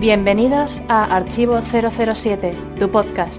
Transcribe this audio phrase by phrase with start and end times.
[0.00, 3.38] Bienvenidos a Archivo 007, tu podcast.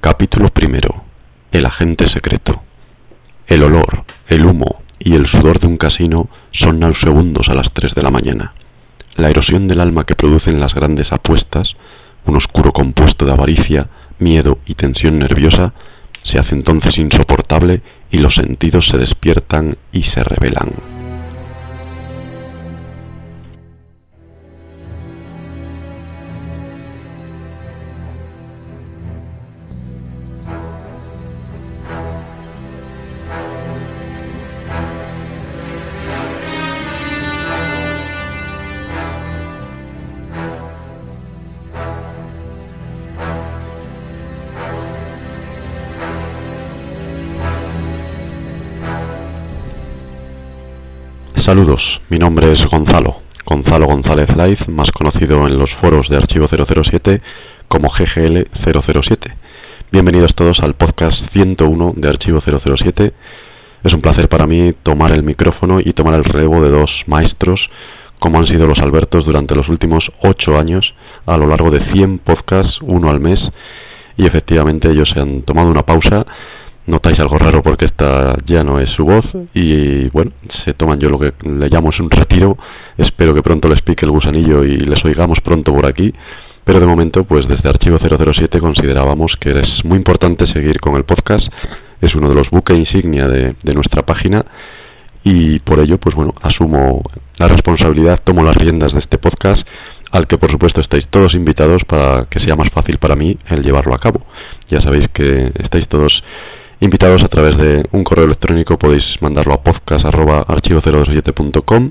[0.00, 1.04] Capítulo primero.
[1.52, 2.62] El agente secreto.
[3.46, 7.94] El olor, el humo y el sudor de un casino son nauseabundos a las tres
[7.94, 8.54] de la mañana.
[9.16, 11.68] La erosión del alma que producen las grandes apuestas,
[12.24, 13.86] un oscuro compuesto de avaricia,
[14.18, 15.74] miedo y tensión nerviosa,
[16.32, 17.80] se hace entonces insoportable
[18.10, 21.09] y los sentidos se despiertan y se revelan.
[51.50, 56.46] Saludos, mi nombre es Gonzalo, Gonzalo González Live, más conocido en los foros de Archivo
[56.46, 57.20] 007
[57.66, 59.34] como GGL 007.
[59.90, 63.12] Bienvenidos todos al podcast 101 de Archivo 007.
[63.82, 67.58] Es un placer para mí tomar el micrófono y tomar el relevo de dos maestros
[68.20, 70.86] como han sido los Albertos durante los últimos ocho años
[71.26, 73.40] a lo largo de 100 podcasts, uno al mes,
[74.16, 76.24] y efectivamente ellos se han tomado una pausa
[76.90, 79.24] notáis algo raro porque esta ya no es su voz
[79.54, 80.32] y bueno,
[80.64, 82.56] se toman yo lo que le llamo es un retiro.
[82.98, 86.12] Espero que pronto les pique el gusanillo y les oigamos pronto por aquí.
[86.64, 91.04] Pero de momento, pues desde Archivo 007 considerábamos que es muy importante seguir con el
[91.04, 91.46] podcast.
[92.00, 94.44] Es uno de los buques insignia de, de nuestra página
[95.22, 97.02] y por ello, pues bueno, asumo
[97.38, 99.66] la responsabilidad, tomo las riendas de este podcast
[100.12, 103.62] al que por supuesto estáis todos invitados para que sea más fácil para mí el
[103.62, 104.22] llevarlo a cabo.
[104.68, 106.12] Ya sabéis que estáis todos
[106.80, 111.90] invitados a través de un correo electrónico podéis mandarlo a podcast.archivo027.com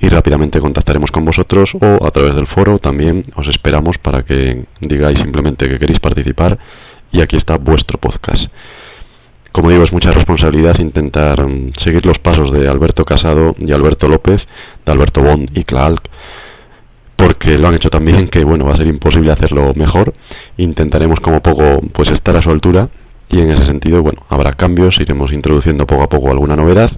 [0.00, 4.64] y rápidamente contactaremos con vosotros o a través del foro también os esperamos para que
[4.80, 6.58] digáis simplemente que queréis participar
[7.12, 8.50] y aquí está vuestro podcast.
[9.52, 14.06] Como digo, es mucha responsabilidad intentar mm, seguir los pasos de Alberto Casado y Alberto
[14.06, 14.40] López,
[14.86, 16.00] de Alberto Bond y Clark,
[17.16, 20.14] porque lo han hecho también que bueno, va a ser imposible hacerlo mejor.
[20.58, 22.88] Intentaremos como poco pues estar a su altura
[23.30, 26.90] y en ese sentido, bueno, habrá cambios, iremos introduciendo poco a poco alguna novedad,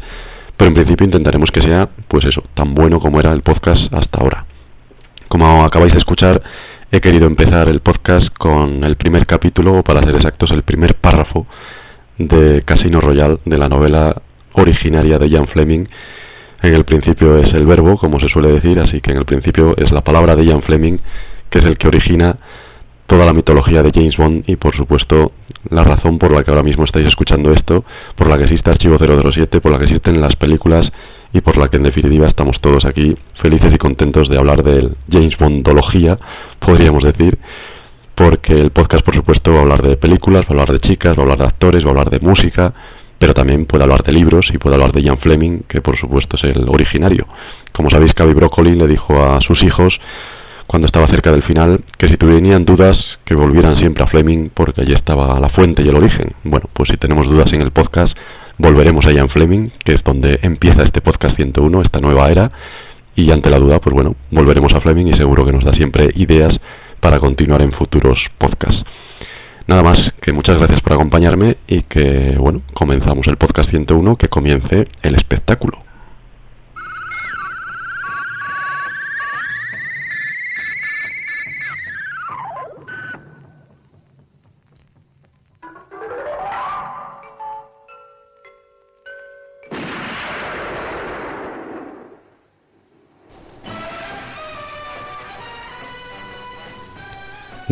[0.57, 4.19] pero en principio intentaremos que sea, pues eso, tan bueno como era el podcast hasta
[4.19, 4.45] ahora.
[5.29, 6.43] Como acabáis de escuchar,
[6.93, 11.47] he querido empezar el podcast con el primer capítulo, para ser exactos, el primer párrafo
[12.19, 14.15] de Casino Royale, de la novela
[14.55, 15.87] originaria de Ian Fleming.
[16.63, 19.75] En el principio es el verbo, como se suele decir, así que en el principio
[19.77, 20.99] es la palabra de Ian Fleming,
[21.49, 22.37] que es el que origina
[23.11, 25.33] toda la mitología de James Bond y por supuesto
[25.69, 27.85] la razón por la que ahora mismo estáis escuchando esto,
[28.17, 30.87] por la que existe Archivo 007, por la que existen las películas
[31.33, 34.91] y por la que en definitiva estamos todos aquí felices y contentos de hablar de
[35.11, 36.17] James Bondología,
[36.61, 37.37] podríamos decir,
[38.15, 41.17] porque el podcast por supuesto va a hablar de películas, va a hablar de chicas,
[41.19, 42.73] va a hablar de actores, va a hablar de música,
[43.19, 46.37] pero también puede hablar de libros y puede hablar de Ian Fleming, que por supuesto
[46.41, 47.27] es el originario.
[47.73, 49.93] Como sabéis, Cavi Broccoli le dijo a sus hijos
[50.71, 54.83] cuando estaba cerca del final, que si tenían dudas, que volvieran siempre a Fleming, porque
[54.83, 56.33] allí estaba la fuente y el origen.
[56.45, 58.17] Bueno, pues si tenemos dudas en el podcast,
[58.57, 62.53] volveremos allá en Fleming, que es donde empieza este podcast 101, esta nueva era,
[63.17, 66.09] y ante la duda, pues bueno, volveremos a Fleming y seguro que nos da siempre
[66.15, 66.55] ideas
[67.01, 68.85] para continuar en futuros podcasts.
[69.67, 74.29] Nada más, que muchas gracias por acompañarme y que, bueno, comenzamos el podcast 101, que
[74.29, 75.90] comience el espectáculo.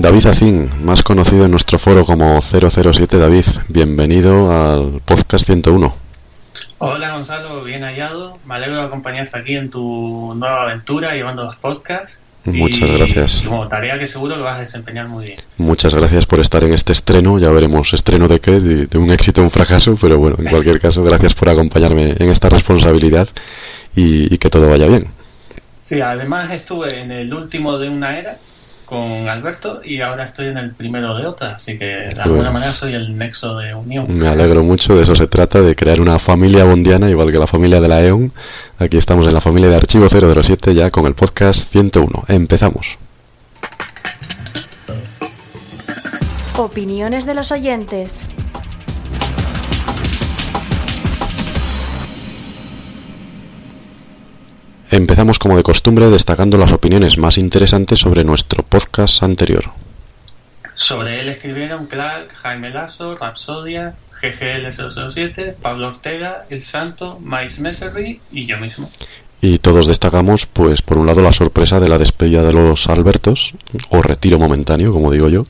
[0.00, 5.92] David Azín, más conocido en nuestro foro como 007 David, bienvenido al podcast 101.
[6.78, 8.38] Hola Gonzalo, bien hallado.
[8.46, 12.16] Me alegro de acompañarte aquí en tu nueva aventura llevando los podcasts.
[12.44, 13.42] Muchas gracias.
[13.44, 15.40] como tarea que seguro que vas a desempeñar muy bien.
[15.56, 17.40] Muchas gracias por estar en este estreno.
[17.40, 20.80] Ya veremos estreno de qué, de, un éxito o un fracaso, pero bueno, en cualquier
[20.80, 23.28] caso, gracias por acompañarme en esta responsabilidad
[23.96, 25.08] y, y que todo vaya bien.
[25.82, 28.38] Sí, además estuve en el último de una era
[28.88, 32.72] con Alberto y ahora estoy en el primero de otra, así que de alguna manera
[32.72, 34.06] soy el nexo de unión.
[34.08, 37.46] Me alegro mucho, de eso se trata, de crear una familia bondiana, igual que la
[37.46, 38.32] familia de la EON.
[38.78, 42.24] Aquí estamos en la familia de Archivo 007 ya con el podcast 101.
[42.28, 42.86] Empezamos.
[46.56, 48.28] Opiniones de los oyentes.
[54.90, 59.70] Empezamos como de costumbre destacando las opiniones más interesantes sobre nuestro podcast anterior.
[60.76, 68.46] Sobre él escribieron Clark, Jaime Lasso, Rapsodia, GGL007, Pablo Ortega, El Santo, Mais Messerly y
[68.46, 68.90] yo mismo.
[69.42, 73.52] Y todos destacamos, pues, por un lado la sorpresa de la despedida de los Albertos,
[73.90, 75.44] o retiro momentáneo, como digo yo,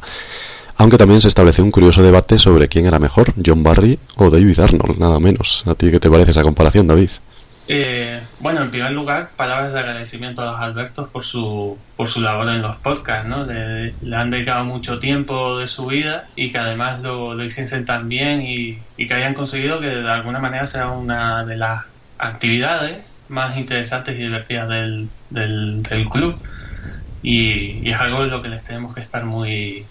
[0.77, 4.59] aunque también se estableció un curioso debate sobre quién era mejor, John Barry o David
[4.59, 5.63] Arnold, nada menos.
[5.67, 7.11] ¿A ti qué te parece esa comparación, David?
[7.71, 12.23] Eh, bueno, en primer lugar, palabras de agradecimiento a los Albertos por su, por su
[12.23, 13.45] labor en los podcasts, ¿no?
[13.45, 18.09] Le, han dedicado mucho tiempo de su vida y que además lo, lo hiciesen tan
[18.09, 21.85] bien y, y que hayan conseguido que de alguna manera sea una de las
[22.17, 26.41] actividades más interesantes y divertidas del, del, club.
[27.23, 29.87] Y, y, es algo de lo que les tenemos que estar muy,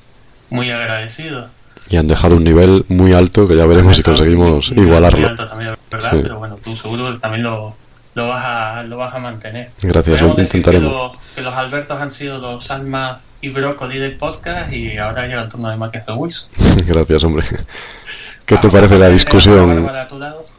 [0.50, 1.52] muy agradecidos.
[1.90, 5.36] Y han dejado un nivel muy alto que ya veremos si conseguimos igualarlo.
[5.36, 6.12] También, ¿verdad?
[6.12, 7.76] Pero bueno, tú seguro también lo,
[8.16, 9.72] lo, vas, a, lo vas a mantener.
[9.82, 11.18] Gracias, lo intentaremos.
[11.36, 15.50] Que, los Albertos han sido los almas y brócoli del podcast y ahora llega el
[15.50, 16.50] turno de Marquez de Wilson.
[16.88, 17.46] Gracias, hombre.
[18.46, 19.90] ¿Qué te parece la discusión?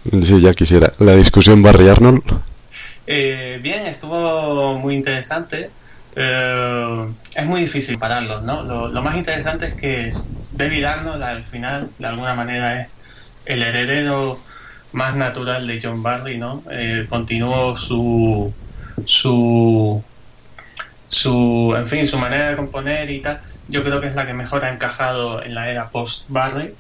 [0.04, 0.92] Sí, ya quisiera.
[0.98, 2.22] ¿La discusión Barry Arnold?
[3.06, 5.70] Eh, bien, estuvo muy interesante.
[6.14, 8.62] Eh, es muy difícil pararlos, ¿no?
[8.62, 10.12] Lo, más interesante es que
[10.58, 12.92] David Arnold al final, de alguna manera, es
[13.44, 14.44] el heredero
[14.92, 16.64] más natural de John Barry, ¿no?
[16.70, 18.58] Eh, continuó su,
[19.04, 20.08] su,
[21.08, 23.42] su, en fin, su manera de componer y tal.
[23.66, 26.78] Yo creo que es la que mejor ha encajado en la era post-Barry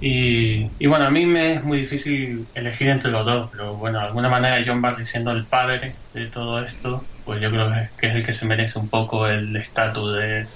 [0.00, 3.98] y, y, bueno, a mí me es muy difícil elegir entre los dos, pero bueno,
[4.00, 8.06] de alguna manera John Barry siendo el padre de todo esto, pues yo creo que
[8.08, 10.50] es el que se merece un poco el estatus de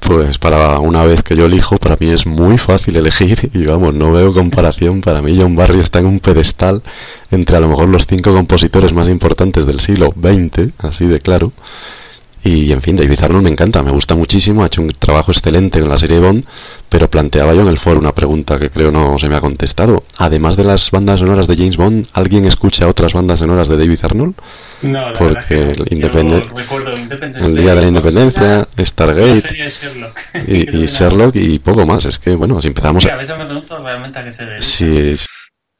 [0.00, 3.94] Pues para una vez que yo elijo, para mí es muy fácil elegir y vamos,
[3.94, 5.00] no veo comparación.
[5.00, 6.82] Para mí John Barry está en un pedestal
[7.30, 11.52] entre a lo mejor los cinco compositores más importantes del siglo XX, así de claro.
[12.44, 15.80] Y en fin, David Arnold me encanta, me gusta muchísimo, ha hecho un trabajo excelente
[15.80, 16.44] en la serie Bond,
[16.88, 20.04] pero planteaba yo en el foro una pregunta que creo no se me ha contestado.
[20.16, 23.98] Además de las bandas sonoras de James Bond, ¿alguien escucha otras bandas sonoras de David
[24.02, 24.34] Arnold?
[24.80, 29.42] No, Porque el, el Día de la Independencia, Stargate
[30.46, 32.04] y, Sherlock y poco más.
[32.04, 33.04] Es que, bueno, si empezamos...
[33.04, 35.18] a veces me pregunto realmente a qué se debe.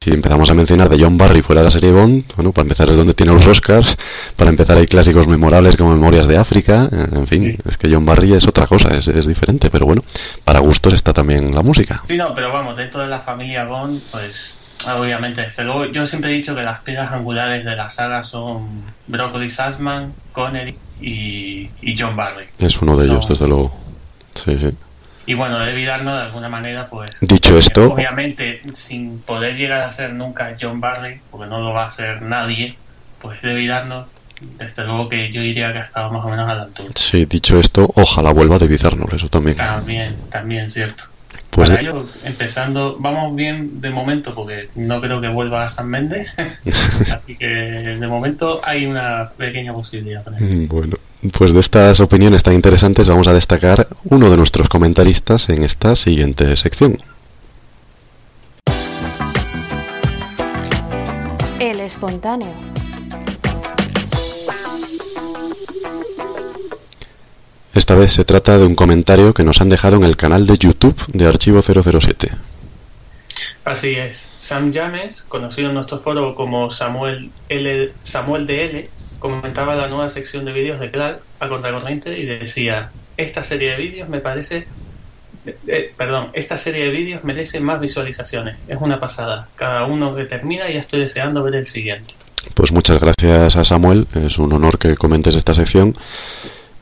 [0.01, 2.89] Si empezamos a mencionar de John Barry fuera de la serie Bond, bueno, para empezar
[2.89, 3.97] es donde tiene los Oscars,
[4.37, 8.05] para empezar hay clásicos memorables como Memorias de África, eh, en fin, es que John
[8.05, 10.05] Barry es otra cosa, es, es, diferente, pero bueno,
[10.45, 12.01] para gustos está también la música.
[12.05, 14.55] Sí, no, pero vamos, dentro de la familia Bond, pues
[14.87, 18.83] obviamente, desde luego, yo siempre he dicho que las piedras angulares de la saga son
[19.05, 22.45] Broccoli Salzman, Connery y, y John Barry.
[22.57, 23.75] Es uno de ellos, desde luego.
[24.33, 24.69] Sí, sí.
[25.29, 27.11] Y bueno, David Arnold de alguna manera, pues...
[27.21, 27.93] Dicho esto...
[27.93, 32.23] Obviamente, sin poder llegar a ser nunca John Barry, porque no lo va a ser
[32.23, 32.75] nadie,
[33.21, 34.07] pues David Arnold,
[34.57, 36.89] desde luego que yo diría que ha estado más o menos a la altura.
[36.95, 39.55] Sí, dicho esto, ojalá vuelva David Arnold, eso también.
[39.55, 41.03] También, también, cierto.
[41.51, 45.89] Pues Para ello, empezando, vamos bien de momento, porque no creo que vuelva a San
[45.89, 46.37] Méndez,
[47.13, 50.25] así que de momento hay una pequeña posibilidad.
[50.39, 50.97] Bueno,
[51.33, 55.95] pues de estas opiniones tan interesantes vamos a destacar uno de nuestros comentaristas en esta
[55.95, 56.97] siguiente sección.
[61.59, 62.53] El espontáneo.
[67.73, 70.57] Esta vez se trata de un comentario que nos han dejado en el canal de
[70.57, 72.31] YouTube de Archivo 007.
[73.65, 74.29] Así es.
[74.39, 77.93] Sam James, conocido en nuestro foro como Samuel L.
[78.03, 83.43] Samuel DL, comentaba la nueva sección de vídeos de Clark a contracorriente y decía, esta
[83.43, 84.67] serie de vídeos me parece,
[85.45, 90.15] eh, eh, perdón, esta serie de vídeos merece más visualizaciones, es una pasada, cada uno
[90.15, 92.15] que termina y ya estoy deseando ver el siguiente.
[92.53, 95.95] Pues muchas gracias a Samuel, es un honor que comentes esta sección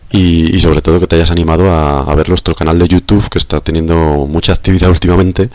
[0.09, 3.59] y, sobre todo que te hayas animado a, ver nuestro canal de YouTube que está
[3.59, 3.95] teniendo
[4.27, 5.49] mucha actividad últimamente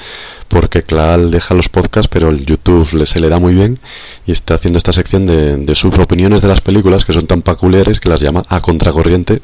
[0.49, 3.79] porque Clal deja los podcasts pero el YouTube le, se le da muy bien
[4.27, 7.43] y está haciendo esta sección de, de sus opiniones de las películas que son tan
[7.43, 9.41] peculiares que las llama a contracorriente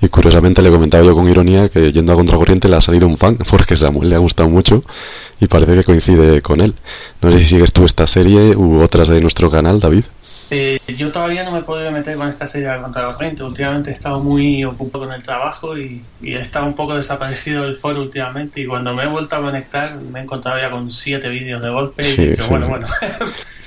[0.00, 3.18] y curiosamente le comentaba yo con ironía que yendo a contracorriente le ha salido un
[3.18, 4.84] fan porque Samuel le ha gustado mucho
[5.40, 6.74] y parece que coincide con él.
[7.22, 10.04] No sé si sigues tú esta serie u otras de nuestro canal, David.
[10.50, 13.42] Eh, yo todavía no me he podido meter con esta serie de contra los 20.
[13.42, 17.76] Últimamente he estado muy ocupado con el trabajo y, he estado un poco desaparecido del
[17.76, 18.60] foro últimamente.
[18.60, 21.70] Y cuando me he vuelto a conectar, me he encontrado ya con siete vídeos de
[21.70, 22.08] golpe.
[22.08, 22.86] y he dicho, bueno, bueno.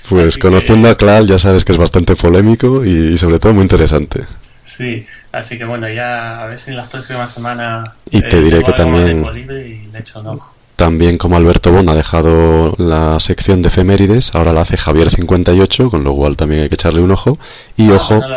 [0.08, 4.26] Pues conociendo a Clal, ya sabes que es bastante polémico y, sobre todo muy interesante.
[4.64, 7.92] Sí, así que bueno, ya a ver si en las próximas semanas.
[8.10, 9.24] Y te diré que también.
[9.24, 14.32] Y le echo un ojo También como Alberto Bon ha dejado la sección de efemérides,
[14.34, 17.38] ahora la hace Javier 58, con lo cual también hay que echarle un ojo.
[17.76, 18.28] Y Ah, ojo, no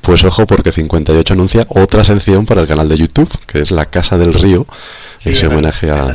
[0.00, 3.86] pues ojo porque 58 anuncia otra sección para el canal de YouTube, que es La
[3.86, 4.64] Casa del Río,
[5.16, 6.14] Sí, ese es homenaje a,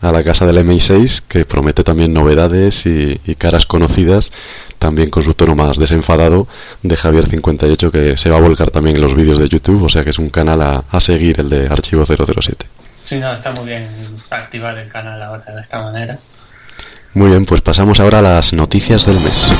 [0.00, 4.30] la casa del MI6, que promete también novedades y, y caras conocidas,
[4.78, 6.46] también con su tono más desenfadado
[6.84, 9.88] de Javier 58, que se va a volcar también en los vídeos de YouTube, o
[9.88, 12.66] sea que es un canal a, a seguir el de Archivo 007.
[13.08, 16.18] Sí, no, está muy bien activar el canal ahora de esta manera.
[17.14, 19.50] Muy bien, pues pasamos ahora a las noticias del mes.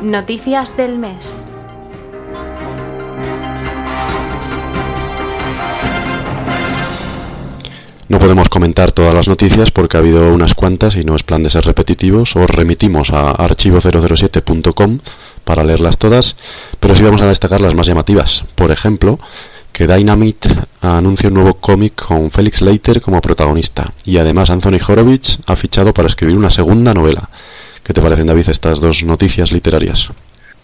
[0.00, 1.41] Noticias del mes.
[8.22, 11.50] Podemos comentar todas las noticias porque ha habido unas cuantas y no es plan de
[11.50, 12.36] ser repetitivos.
[12.36, 15.00] Os remitimos a archivo007.com
[15.42, 16.36] para leerlas todas,
[16.78, 18.44] pero sí vamos a destacar las más llamativas.
[18.54, 19.18] Por ejemplo,
[19.72, 20.50] que Dynamite
[20.82, 25.92] anuncia un nuevo cómic con Felix Leiter como protagonista y además Anthony Horowitz ha fichado
[25.92, 27.28] para escribir una segunda novela.
[27.82, 30.10] ¿Qué te parecen, David, estas dos noticias literarias?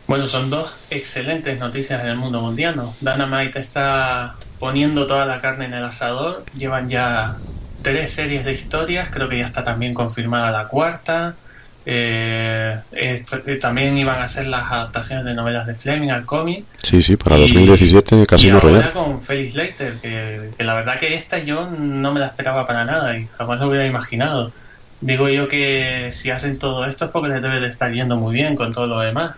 [0.08, 2.80] Bueno, son dos excelentes noticias en el mundo mundial.
[2.98, 6.44] Dynamite está poniendo toda la carne en el asador.
[6.56, 7.36] Llevan ya
[7.82, 9.10] tres series de historias.
[9.10, 11.34] Creo que ya está también confirmada la cuarta.
[11.84, 13.24] Eh, eh,
[13.60, 16.64] también iban a ser las adaptaciones de novelas de Fleming al cómic.
[16.82, 20.98] Sí, sí, para Y- 2017 y Casino ahora con Felix Leiter, que, que la verdad
[20.98, 24.52] que esta yo no me la esperaba para nada y jamás lo hubiera imaginado.
[25.02, 28.34] Digo yo que si hacen todo esto es porque les debe de estar yendo muy
[28.34, 29.32] bien con todo lo demás.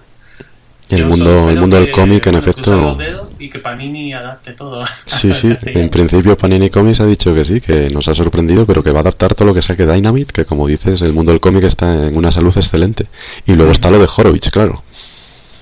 [0.91, 2.99] El mundo, el mundo del cómic, en efecto.
[3.39, 4.85] Y que Panini adapte todo.
[5.07, 5.81] Sí, sí, castellano.
[5.81, 8.99] en principio Panini Comics ha dicho que sí, que nos ha sorprendido, pero que va
[8.99, 12.09] a adaptar todo lo que saque Dynamite, que como dices, el mundo del cómic está
[12.09, 13.07] en una salud excelente.
[13.47, 14.83] Y luego está lo de Horowitz, claro.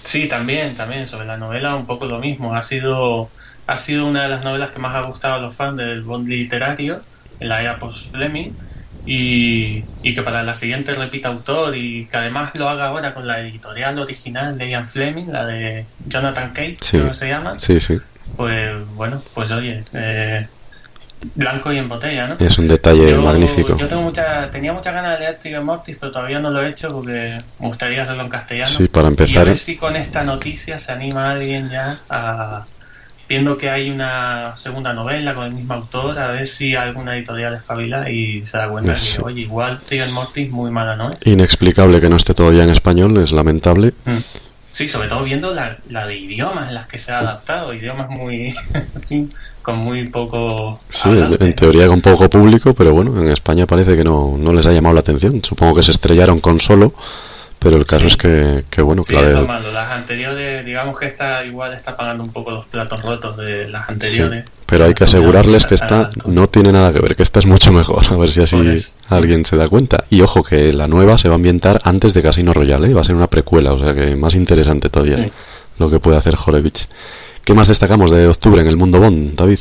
[0.03, 2.55] Sí, también, también, sobre la novela un poco lo mismo.
[2.55, 3.29] Ha sido,
[3.67, 6.29] ha sido una de las novelas que más ha gustado a los fans del Bond
[6.29, 7.03] literario
[7.41, 8.55] en la era post-Fleming
[9.07, 13.27] y, y que para la siguiente repita autor y que además lo haga ahora con
[13.27, 16.89] la editorial original de Ian Fleming, la de Jonathan Cage, Sí.
[16.93, 17.99] creo que se llama, Sí, sí,
[18.37, 20.47] pues bueno, pues oye, eh,
[21.35, 22.37] blanco y en botella, ¿no?
[22.39, 23.77] es un detalle Yo- magnífico.
[23.77, 26.69] Yo tengo mucha, tenía muchas ganas de leer Trigger Mortis, pero todavía no lo he
[26.69, 28.71] hecho porque me gustaría hacerlo en castellano.
[28.77, 29.57] Sí, para Y a empezar, ver ¿eh?
[29.59, 32.67] si con esta noticia se anima alguien ya a.
[33.29, 37.55] Viendo que hay una segunda novela con el mismo autor, a ver si alguna editorial
[37.57, 39.17] espabila y se da cuenta Sí.
[39.17, 41.13] que, oye, igual Trigger Mortis muy mala, ¿no?
[41.13, 41.19] es?
[41.27, 43.93] Inexplicable que no esté todavía en español, es lamentable.
[44.07, 44.19] Mm.
[44.71, 48.09] Sí, sobre todo viendo la, la de idiomas en las que se ha adaptado, idiomas
[48.11, 48.55] muy.
[49.63, 50.81] con muy poco.
[50.89, 51.45] Sí, hablante.
[51.45, 54.73] en teoría con poco público, pero bueno, en España parece que no, no les ha
[54.73, 55.43] llamado la atención.
[55.45, 56.95] Supongo que se estrellaron con solo,
[57.59, 58.07] pero el caso Sí.
[58.09, 59.47] es que, que bueno, Sí, claro.
[59.73, 63.87] Las anteriores, digamos que esta igual está pagando un poco los platos rotos de las
[63.87, 64.45] Sí, anteriores.
[64.67, 67.73] pero hay que asegurarles que esta no tiene nada que ver, que esta es mucho
[67.73, 68.57] mejor, a ver si así
[69.09, 70.05] alguien se da cuenta.
[70.11, 72.95] Y ojo que la nueva se va a ambientar antes de Casino Royale, ¿eh?
[72.95, 75.33] va a ser una precuela, o sea que más interesante todavía Sí.
[75.79, 76.87] lo que puede hacer Horowitz.
[77.45, 79.59] ¿Qué más destacamos de octubre en el mundo Bond, David?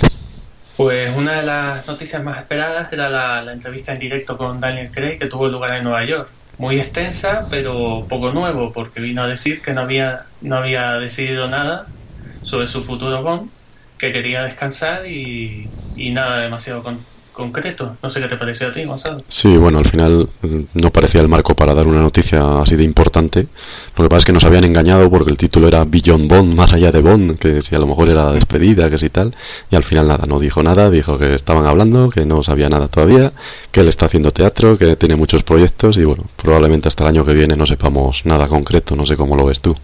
[0.76, 4.92] Pues una de las noticias más esperadas era la, la entrevista en directo con Daniel
[4.92, 6.28] Craig que tuvo lugar en Nueva York.
[6.58, 11.48] Muy extensa, pero poco nuevo, porque vino a decir que no había, no había decidido
[11.48, 11.94] nada
[12.42, 13.54] sobre su futuro Bond,
[13.98, 17.96] que quería descansar y, y nada demasiado con- concreto.
[18.02, 19.22] No sé qué te pareció a ti, Gonzalo.
[19.30, 22.84] Sí, bueno, al final mm, no parecía el marco para dar una noticia así de
[22.84, 23.48] importante.
[23.96, 26.74] Lo que pasa es que nos habían engañado porque el título era Beyond Bond, más
[26.74, 29.36] allá de Bond, que si a lo mejor era la despedida, que si tal.
[29.70, 32.88] Y al final nada, no dijo nada, dijo que estaban hablando, que no sabía nada
[32.88, 33.32] todavía,
[33.72, 37.24] que él está haciendo teatro, que tiene muchos proyectos y bueno, probablemente hasta el año
[37.24, 39.76] que viene no sepamos nada concreto, no sé cómo lo ves tú.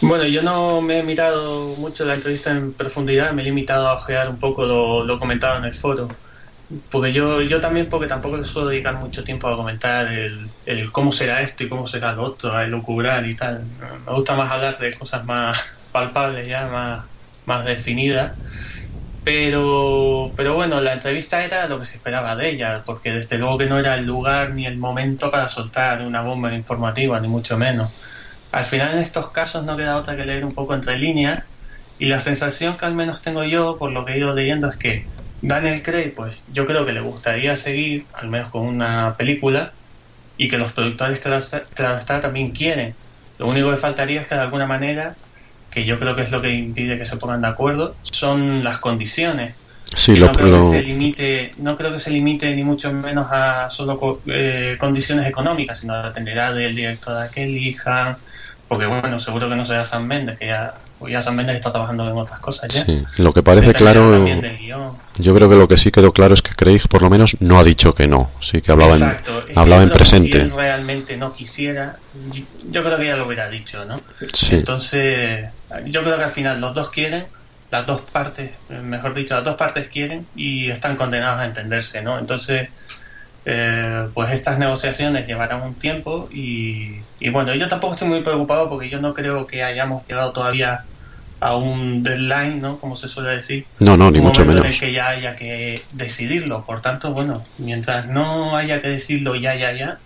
[0.00, 3.94] Bueno, yo no me he mirado mucho la entrevista en profundidad, me he limitado a
[3.94, 6.08] ojear un poco lo, lo comentado en el foro.
[6.90, 11.12] Porque yo, yo también, porque tampoco le suelo dedicar mucho tiempo a comentar el, cómo
[11.12, 13.64] será esto y cómo será lo otro, a elucubrar y tal.
[14.06, 15.60] Me gusta más hablar de cosas más
[15.92, 17.04] palpables ya, más,
[17.46, 18.32] más definidas.
[19.24, 23.58] Pero, pero bueno, la entrevista era lo que se esperaba de ella, porque desde luego
[23.58, 27.58] que no era el lugar ni el momento para soltar una bomba informativa, ni mucho
[27.58, 27.92] menos.
[28.52, 31.44] Al final en estos casos no queda otra que leer un poco entre líneas
[31.98, 34.76] y la sensación que al menos tengo yo por lo que he ido leyendo es
[34.76, 35.06] que
[35.42, 39.72] Daniel Craig, pues yo creo que le gustaría seguir, al menos con una película,
[40.36, 42.94] y que los productores, claro está, también quieren.
[43.38, 45.14] Lo único que faltaría es que de alguna manera,
[45.70, 48.78] que yo creo que es lo que impide que se pongan de acuerdo, son las
[48.78, 49.54] condiciones.
[49.96, 52.62] Sí, Que lo, no, creo lo- que se limite, no creo que se limite ni
[52.64, 58.16] mucho menos a solo eh, condiciones económicas, sino dependerá del director a que elijan,
[58.68, 61.72] porque bueno, seguro que no será San Méndez, que ya, pues ya San Méndez está
[61.72, 62.84] trabajando en otras cosas ya.
[62.84, 64.22] Sí, lo que parece claro,
[65.16, 67.58] yo creo que lo que sí quedó claro es que Craig por lo menos no
[67.58, 69.42] ha dicho que no, sí que hablaba Exacto.
[69.48, 70.28] en, hablaba en presente.
[70.28, 71.96] Si él realmente no quisiera,
[72.30, 74.02] yo, yo creo que ya lo hubiera dicho, ¿no?
[74.34, 74.56] Sí.
[74.56, 75.48] Entonces,
[75.86, 77.24] yo creo que al final los dos quieren,
[77.70, 82.18] las dos partes, mejor dicho, las dos partes quieren y están condenadas a entenderse, ¿no?
[82.18, 82.68] Entonces,
[83.44, 88.68] eh, pues estas negociaciones llevarán un tiempo y, y, bueno, yo tampoco estoy muy preocupado
[88.68, 90.84] porque yo no creo que hayamos llegado todavía
[91.40, 92.76] a un deadline, ¿no?
[92.78, 93.64] Como se suele decir.
[93.78, 94.64] No, no, ni un mucho menos.
[94.64, 96.64] En el que ya haya que decidirlo.
[96.66, 99.98] Por tanto, bueno, mientras no haya que decirlo ya, ya, ya,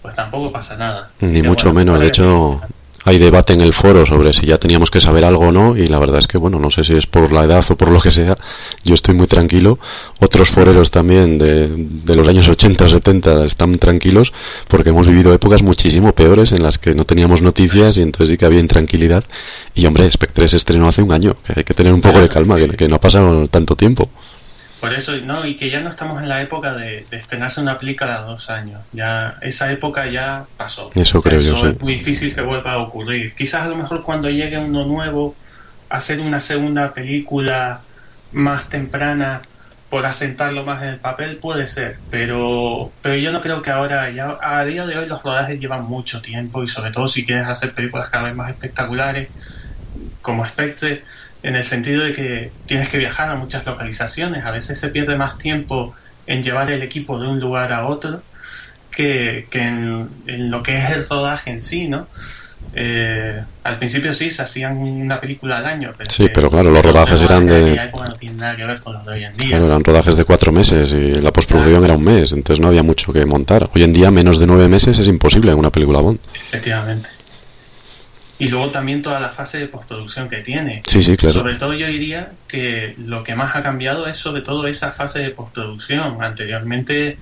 [0.00, 1.10] pues tampoco pasa nada.
[1.20, 2.00] Ni mucho bueno, menos.
[2.00, 2.60] De hecho,
[3.04, 5.88] hay debate en el foro sobre si ya teníamos que saber algo o no y
[5.88, 8.00] la verdad es que, bueno, no sé si es por la edad o por lo
[8.00, 8.36] que sea,
[8.84, 9.78] yo estoy muy tranquilo.
[10.20, 14.32] Otros foreros también de, de los años 80 o 70 están tranquilos
[14.68, 18.38] porque hemos vivido épocas muchísimo peores en las que no teníamos noticias y entonces sí
[18.38, 19.24] que había intranquilidad.
[19.74, 22.28] Y hombre, Spectre se estrenó hace un año, que hay que tener un poco de
[22.28, 24.10] calma, que, que no ha pasado tanto tiempo.
[24.80, 27.78] Por eso, no, y que ya no estamos en la época de, de estrenarse una
[27.78, 28.80] película a dos años.
[28.92, 30.90] Ya, esa época ya pasó.
[30.94, 31.72] Eso creo yo, Eso sí.
[31.72, 33.34] es muy difícil que vuelva a ocurrir.
[33.34, 35.36] Quizás a lo mejor cuando llegue uno nuevo,
[35.90, 37.82] hacer una segunda película
[38.32, 39.42] más temprana
[39.90, 44.08] por asentarlo más en el papel puede ser, pero pero yo no creo que ahora
[44.10, 47.48] ya a día de hoy los rodajes llevan mucho tiempo y sobre todo si quieres
[47.48, 49.30] hacer películas cada vez más espectaculares
[50.22, 51.04] como Spectre
[51.42, 54.44] en el sentido de que tienes que viajar a muchas localizaciones.
[54.44, 55.94] A veces se pierde más tiempo
[56.26, 58.22] en llevar el equipo de un lugar a otro
[58.90, 62.06] que, que en, en lo que es el rodaje en sí, ¿no?
[62.74, 66.82] Eh, al principio sí se hacían una película al año, pero, Sí, pero claro, los
[66.84, 69.24] rodajes eran de- en aquella época no tienen nada que ver con los de hoy
[69.24, 69.48] en día.
[69.48, 71.84] Claro, eran rodajes de cuatro meses y la postproducción Claro.
[71.86, 73.68] era un mes, entonces no había mucho que montar.
[73.74, 76.18] Hoy en día menos de nueve meses es imposible en una película Bond.
[76.42, 77.08] Efectivamente.
[78.40, 80.82] Y luego también toda la fase de postproducción que tiene.
[80.88, 81.34] Sí, sí, claro.
[81.34, 85.18] Sobre todo yo diría que lo que más ha cambiado es sobre todo esa fase
[85.18, 86.22] de postproducción.
[86.22, 87.18] Anteriormente,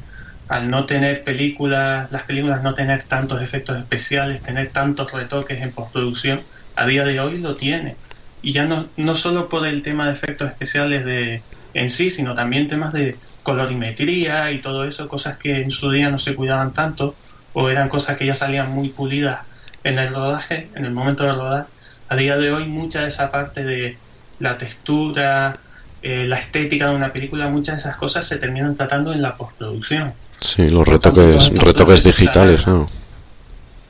[0.48, 5.72] al no tener películas, las películas no tener tantos efectos especiales, tener tantos retoques en
[5.72, 6.42] postproducción,
[6.76, 7.96] a día de hoy lo tiene.
[8.40, 11.42] Y ya no, no solo por el tema de efectos especiales de
[11.74, 16.10] en sí, sino también temas de colorimetría y todo eso, cosas que en su día
[16.10, 17.16] no se cuidaban tanto,
[17.54, 19.47] o eran cosas que ya salían muy pulidas
[19.84, 21.66] en el rodaje, en el momento de rodar.
[22.08, 23.96] A día de hoy mucha de esa parte de
[24.38, 25.58] la textura,
[26.02, 29.36] eh, la estética de una película, muchas de esas cosas se terminan tratando en la
[29.36, 30.14] postproducción.
[30.40, 32.66] Sí, los tanto, retoques, retoques digitales.
[32.66, 32.88] ¿no?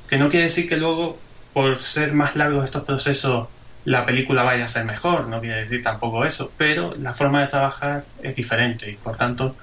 [0.09, 1.19] Que no quiere decir que luego,
[1.53, 3.49] por ser más largos estos procesos,
[3.85, 7.47] la película vaya a ser mejor, no quiere decir tampoco eso, pero la forma de
[7.49, 9.55] trabajar es diferente y por tanto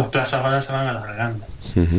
[0.00, 1.44] los plazos ahora se van alargando.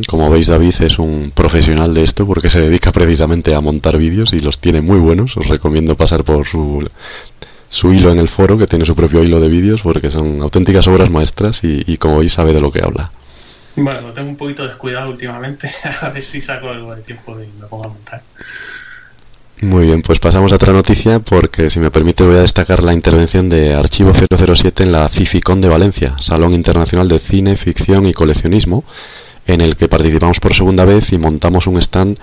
[0.08, 4.32] Como veis, David es un profesional de esto porque se dedica precisamente a montar vídeos
[4.32, 5.36] y los tiene muy buenos.
[5.36, 6.88] Os recomiendo pasar por su,
[7.68, 10.86] su hilo en el foro, que tiene su propio hilo de vídeos, porque son auténticas
[10.88, 13.10] obras maestras y, y como veis sabe de lo que habla.
[13.74, 17.60] Bueno, lo tengo un poquito descuidado últimamente, a ver si saco algo de tiempo y
[17.60, 18.22] me pongo a montar.
[19.62, 22.92] Muy bien, pues pasamos a otra noticia porque, si me permite, voy a destacar la
[22.92, 28.12] intervención de Archivo 007 en la CIFICON de Valencia, Salón Internacional de Cine, Ficción y
[28.12, 28.82] Coleccionismo,
[29.46, 32.18] en el que participamos por segunda vez y montamos un stand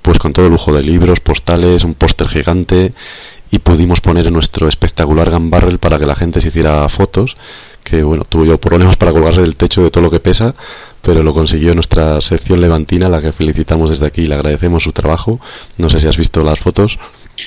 [0.00, 2.94] pues con todo lujo de libros, postales, un póster gigante
[3.50, 7.36] y pudimos poner nuestro espectacular gun barrel para que la gente se hiciera fotos
[7.88, 10.54] que bueno, tuvo yo problemas para colgarse del techo de todo lo que pesa,
[11.02, 14.92] pero lo consiguió nuestra sección levantina, la que felicitamos desde aquí y le agradecemos su
[14.92, 15.40] trabajo.
[15.76, 16.98] No sé si has visto las fotos.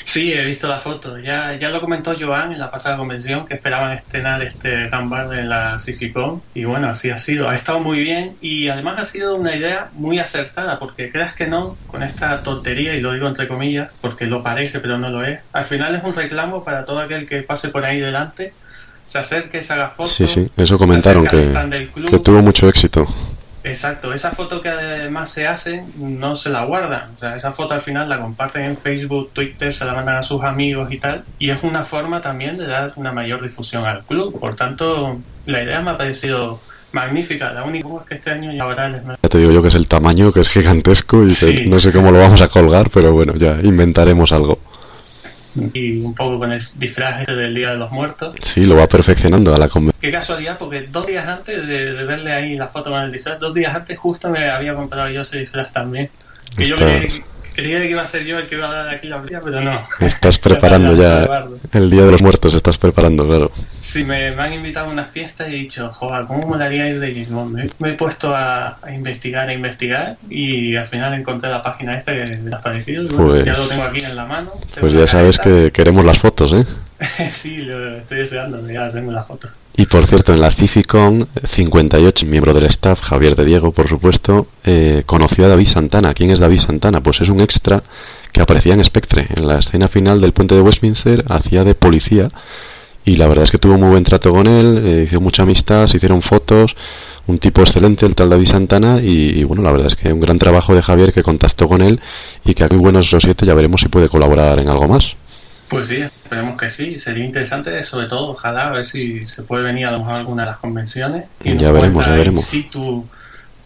[0.04, 1.20] Sí, he visto la foto.
[1.20, 5.50] Ya, ya lo comentó Joan en la pasada convención que esperaban estrenar este gambar en
[5.50, 7.50] la Cificon y bueno, así ha sido.
[7.50, 11.48] Ha estado muy bien y además ha sido una idea muy acertada porque creas que
[11.48, 15.24] no, con esta tontería, y lo digo entre comillas porque lo parece pero no lo
[15.24, 18.54] es, al final es un reclamo para todo aquel que pase por ahí delante,
[19.12, 20.14] se acerque, se haga fotos.
[20.16, 21.52] Sí, sí, eso comentaron que,
[22.10, 23.06] que tuvo mucho éxito.
[23.62, 27.10] Exacto, esa foto que además se hace no se la guardan.
[27.18, 30.24] O sea, esa foto al final la comparten en Facebook, Twitter, se la mandan a
[30.24, 31.26] sus amigos y tal.
[31.40, 34.40] Y es una forma también de dar una mayor difusión al club.
[34.40, 36.62] Por tanto, la idea me ha parecido
[36.94, 37.52] magnífica.
[37.52, 39.76] La única es que este año ya habrá el Ya te digo yo que es
[39.76, 41.66] el tamaño, que es gigantesco y Sí.
[41.68, 44.58] no sé cómo lo vamos a colgar, pero bueno, ya inventaremos algo.
[45.74, 48.36] Y un poco con el disfraz este del Día de los Muertos.
[48.54, 50.00] Sí, lo va perfeccionando a la convención.
[50.02, 53.40] Qué casualidad, porque dos días antes de, de verle ahí la foto con el disfraz,
[53.40, 56.10] dos días antes justo me había comprado yo ese disfraz también.
[56.56, 59.08] Que yo creí Creía que iba a ser yo el que iba a dar aquí
[59.08, 59.84] la noticia, pero no.
[60.00, 63.52] Estás preparando ya el Día de los Muertos, estás preparando, claro.
[63.80, 67.26] Sí, me, han invitado a una fiesta y he dicho, joder, ¿cómo molaría ir de
[67.26, 72.14] James Me, he puesto a, investigar, a investigar y al final encontré la página esta
[72.14, 73.04] que me ha parecido.
[73.04, 74.52] Y pues, ya lo tengo aquí en la mano.
[74.80, 76.66] Pues ya sabes que queremos las fotos, ¿eh?
[77.32, 79.52] sí, lo estoy deseando, ya hacerme las fotos.
[79.76, 84.48] Y por cierto, en la Cificon 58, miembro del staff, Javier de Diego, por supuesto,
[84.64, 86.14] eh, conoció a David Santana.
[86.14, 87.02] ¿Quién es David Santana?
[87.02, 87.82] Pues es un extra
[88.32, 89.28] que aparecía en Spectre.
[89.36, 92.30] En la escena final del puente de Westminster hacía de policía
[93.04, 95.88] y la verdad es que tuvo muy buen trato con él, eh, hizo mucha amistad,
[95.88, 96.76] se hicieron fotos,
[97.28, 100.38] un tipo excelente el tal David Santana y, bueno, la verdad es que un gran
[100.38, 102.00] trabajo de Javier que contactó con él
[102.46, 105.16] y que aquí buenos los siete ya veremos si puede colaborar en algo más.
[105.72, 107.00] Pues sí, esperemos que sí.
[107.00, 110.18] Sería interesante, sobre todo, ojalá, a ver si se puede venir a lo mejor a
[110.18, 111.24] alguna de las convenciones.
[111.42, 112.44] Y ya veremos, ya veremos.
[112.44, 113.08] Si tú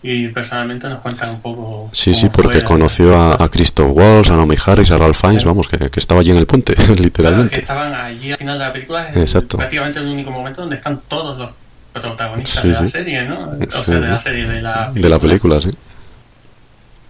[0.03, 1.89] y personalmente nos cuentan un poco.
[1.93, 5.67] Sí, sí, porque conoció a, a, Christoph Waltz, a Naomi Harris, a Ralph Fiennes, vamos,
[5.67, 7.55] que, que, estaba allí en el puente, literalmente.
[7.55, 9.57] que estaban allí al final de la película, es Exacto.
[9.57, 11.49] prácticamente el único momento donde están todos los
[11.91, 13.57] protagonistas de la serie, ¿no?
[13.79, 15.01] O sea, de la serie, de la película.
[15.01, 15.71] De la película, sí.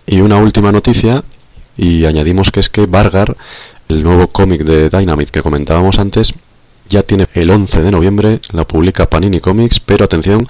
[0.08, 1.22] Y una última noticia,
[1.76, 3.36] y añadimos que es que Vargar
[3.90, 6.34] el nuevo cómic de Dynamite que comentábamos antes
[6.90, 10.48] ya tiene el 11 de noviembre, la publica Panini Comics, pero atención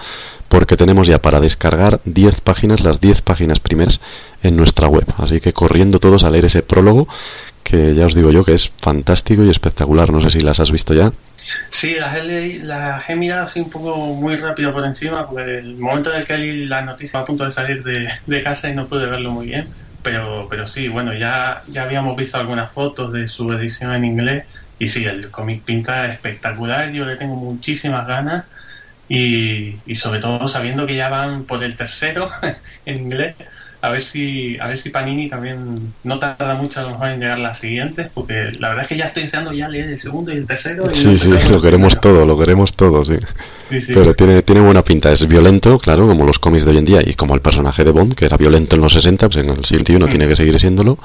[0.50, 4.00] porque tenemos ya para descargar 10 páginas, las 10 páginas primeras
[4.44, 5.06] en nuestra web.
[5.18, 7.08] Así que corriendo todos a leer ese prólogo
[7.64, 10.12] que ya os digo yo que es fantástico y espectacular.
[10.12, 11.12] No sé si las has visto ya.
[11.70, 15.78] Sí, las he, las he mirado así un poco muy rápido por encima, porque el
[15.78, 18.88] momento en el que la noticia a punto de salir de, de casa y no
[18.88, 19.68] pude verlo muy bien
[20.06, 24.46] pero, pero sí, bueno, ya, ya habíamos visto algunas fotos de su edición en inglés
[24.78, 28.46] y sí, el cómic pinta espectacular, yo le tengo muchísimas ganas
[29.10, 32.30] y, y sobre todo sabiendo que ya van por el tercero
[32.86, 33.36] en inglés,
[33.86, 37.20] a ver si a ver si Panini también no tarda mucho a lo mejor en
[37.20, 40.34] llegar las siguientes porque la verdad es que ya estoy deseando ya leer el segundo
[40.34, 43.18] y el tercero sí sí lo queremos todo lo queremos todo sí.
[43.94, 47.00] pero tiene tiene buena pinta es violento claro como los cómics de hoy en día
[47.06, 49.64] y como el personaje de Bond que era violento en los 60 pues en el
[49.64, 50.10] siglo XXI mm.
[50.10, 50.98] tiene que seguir siéndolo.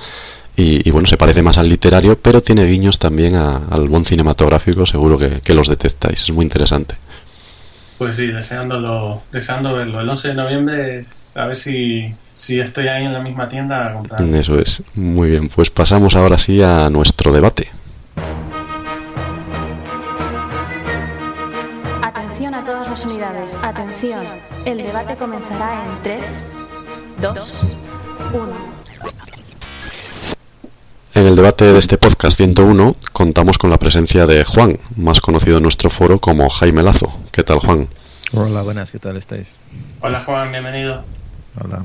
[0.57, 5.17] Y, bueno se parece más al literario pero tiene guiños también al Bond cinematográfico seguro
[5.19, 6.97] que, que los detectáis es muy interesante.
[7.99, 10.01] Pues sí deseándolo deseando verlo.
[10.01, 13.93] El 11 de noviembre a ver si si estoy ahí en la misma tienda a
[13.93, 14.23] comprar.
[14.23, 14.83] Eso es.
[14.95, 17.69] Muy bien, pues pasamos ahora sí a nuestro debate.
[22.03, 23.59] Atención a todas las unidades.
[23.63, 24.25] Atención.
[24.65, 26.53] El debate comenzará en 3,
[27.21, 27.55] 2,
[28.33, 28.47] 1.
[31.13, 35.59] En el debate de este podcast 101 contamos con la presencia de Juan, más conocido
[35.59, 37.13] en nuestro foro como Jaime Lazo.
[37.33, 37.89] ¿Qué tal, Juan?
[38.33, 39.49] Hola, buenas, ¿qué tal estáis?
[40.01, 41.05] Hola, Juan, bienvenido.
[41.63, 41.85] Hola.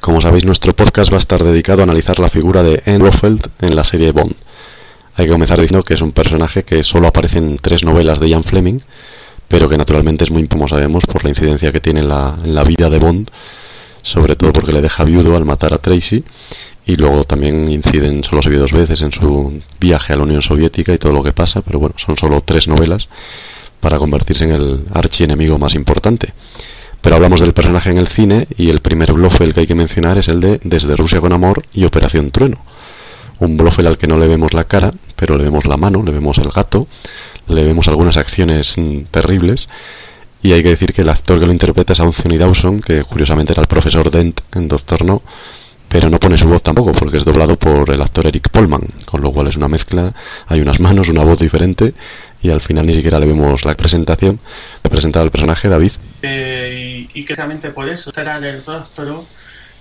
[0.00, 3.50] Como sabéis, nuestro podcast va a estar dedicado a analizar la figura de Anne Blofeld
[3.60, 4.34] en la serie Bond.
[5.14, 8.30] Hay que comenzar diciendo que es un personaje que solo aparece en tres novelas de
[8.30, 8.78] Ian Fleming,
[9.46, 12.54] pero que naturalmente es muy, como sabemos, por la incidencia que tiene en la, en
[12.54, 13.30] la vida de Bond,
[14.02, 16.24] sobre todo porque le deja viudo al matar a Tracy,
[16.86, 20.40] y luego también inciden, solo se vio dos veces en su viaje a la Unión
[20.40, 23.06] Soviética y todo lo que pasa, pero bueno, son solo tres novelas
[23.80, 26.32] para convertirse en el archienemigo más importante.
[27.00, 30.18] Pero hablamos del personaje en el cine y el primer Blofeld que hay que mencionar
[30.18, 32.58] es el de Desde Rusia con Amor y Operación Trueno.
[33.38, 36.12] Un Blofeld al que no le vemos la cara, pero le vemos la mano, le
[36.12, 36.86] vemos el gato,
[37.48, 39.68] le vemos algunas acciones mm, terribles.
[40.42, 43.52] Y hay que decir que el actor que lo interpreta es Anthony Dawson, que curiosamente
[43.52, 45.22] era el profesor Dent en Doctor No,
[45.88, 49.22] pero no pone su voz tampoco, porque es doblado por el actor Eric Polman, con
[49.22, 50.14] lo cual es una mezcla,
[50.46, 51.94] hay unas manos, una voz diferente,
[52.42, 54.38] y al final ni siquiera le vemos la presentación.
[54.84, 59.26] Le presentado el personaje David eh, y, que precisamente por eso será el rostro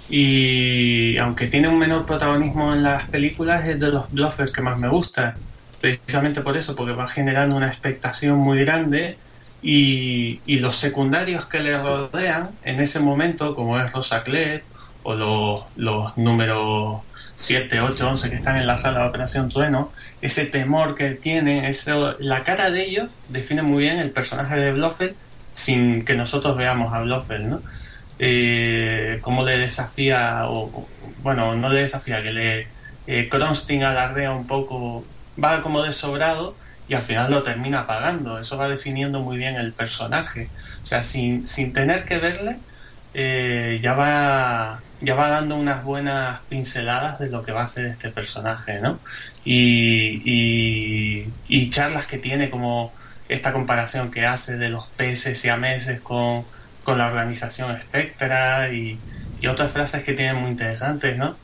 [0.10, 4.78] y aunque tiene un menor protagonismo en las películas es de los bluffers que más
[4.78, 5.36] me gusta
[5.80, 9.18] precisamente por eso porque va generando una expectación muy grande
[9.62, 14.64] y, los secundarios que le rodean en ese momento como es Rosa Klett
[15.04, 17.02] o los, los números
[17.40, 21.74] 7, 8, 11 que están en la sala de Operación Trueno, ese temor que tienen,
[22.20, 25.16] la cara de ellos define muy bien el personaje de Blofeld
[25.54, 27.62] sin que nosotros veamos a Blofeld, ¿no?
[28.20, 30.86] Eh, cómo le desafía, o,
[31.24, 32.68] bueno, no le desafía, que le
[33.08, 33.30] eh,
[33.86, 35.06] alardea un poco,
[35.42, 36.56] va como desobrado
[36.90, 38.38] y al final lo termina pagando.
[38.38, 40.50] Eso va definiendo muy bien el personaje.
[40.84, 42.58] O sea, sin, sin tener que verle,
[43.14, 47.86] eh, ya va ya va dando unas buenas pinceladas de lo que va a ser
[47.86, 49.00] este personaje, ¿no?
[49.46, 52.92] Y, y, y charlas que tiene como
[53.30, 56.44] esta comparación que hace de los peces y a meses con,
[56.88, 58.98] la organización Spectra y,
[59.48, 61.36] otras frases que tienen muy interesantes, ¿no?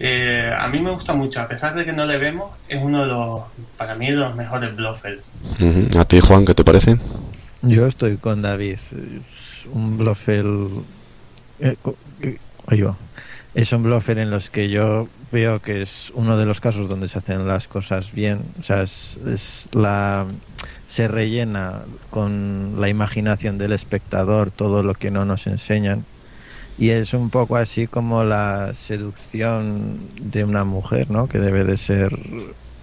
[0.00, 3.02] eh, a mí me gusta mucho, a pesar de que no le vemos, es uno
[3.02, 3.42] de los,
[3.76, 5.22] para mí, de los mejores bluffers.
[5.96, 6.98] ¿A ti, Juan, qué te parece?
[7.62, 8.74] Yo estoy con David.
[8.74, 10.44] Es un bluffer.
[12.70, 12.96] Ahí va.
[13.54, 17.08] Es un bluffer en los que yo veo que es uno de los casos donde
[17.08, 18.40] se hacen las cosas bien.
[18.60, 20.26] O sea, es, es la
[20.88, 26.04] se rellena con la imaginación del espectador todo lo que no nos enseñan.
[26.78, 31.28] Y es un poco así como la seducción de una mujer, ¿no?
[31.28, 32.16] Que debe de ser.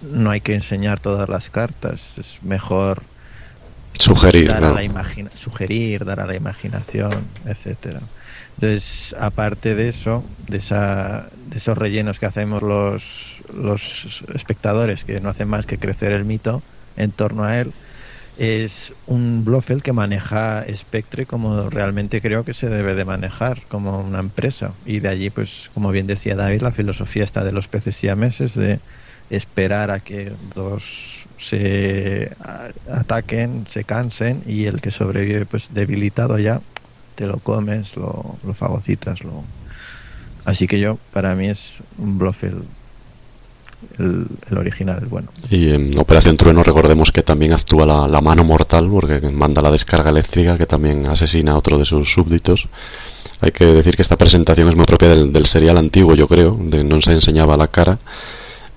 [0.02, 2.02] No hay que enseñar todas las cartas.
[2.18, 3.02] Es mejor
[3.98, 8.00] Sugerir, dar a la imagina- sugerir, dar a la imaginación, etcétera.
[8.60, 15.28] Entonces, aparte de eso, de, esa, de esos rellenos que hacemos los, espectadores, que no
[15.28, 16.60] hacen más que crecer el mito
[16.96, 17.72] en torno a él,
[18.36, 24.00] es un Blofeld que maneja Spectre como realmente creo que se debe de manejar, como
[24.00, 24.72] una empresa.
[24.84, 28.54] Y de allí, pues, como bien decía David, la filosofía está de los peces siameses,
[28.54, 28.80] de
[29.30, 32.32] esperar a que dos se
[32.90, 36.60] ataquen, se cansen y el que sobrevive pues debilitado ya
[37.18, 39.42] te lo comes, lo, lo fagocitas, lo...
[40.44, 42.62] Así que yo, para mí es un Blofeld
[43.98, 45.28] el, original, el bueno.
[45.50, 49.72] Y en Operación Trueno recordemos que también actúa la, la mano mortal porque manda la
[49.72, 52.68] descarga eléctrica que también asesina a otro de sus súbditos.
[53.40, 56.56] Hay que decir que esta presentación es muy propia del, del serial antiguo, yo creo,
[56.56, 57.98] de no se enseñaba la cara,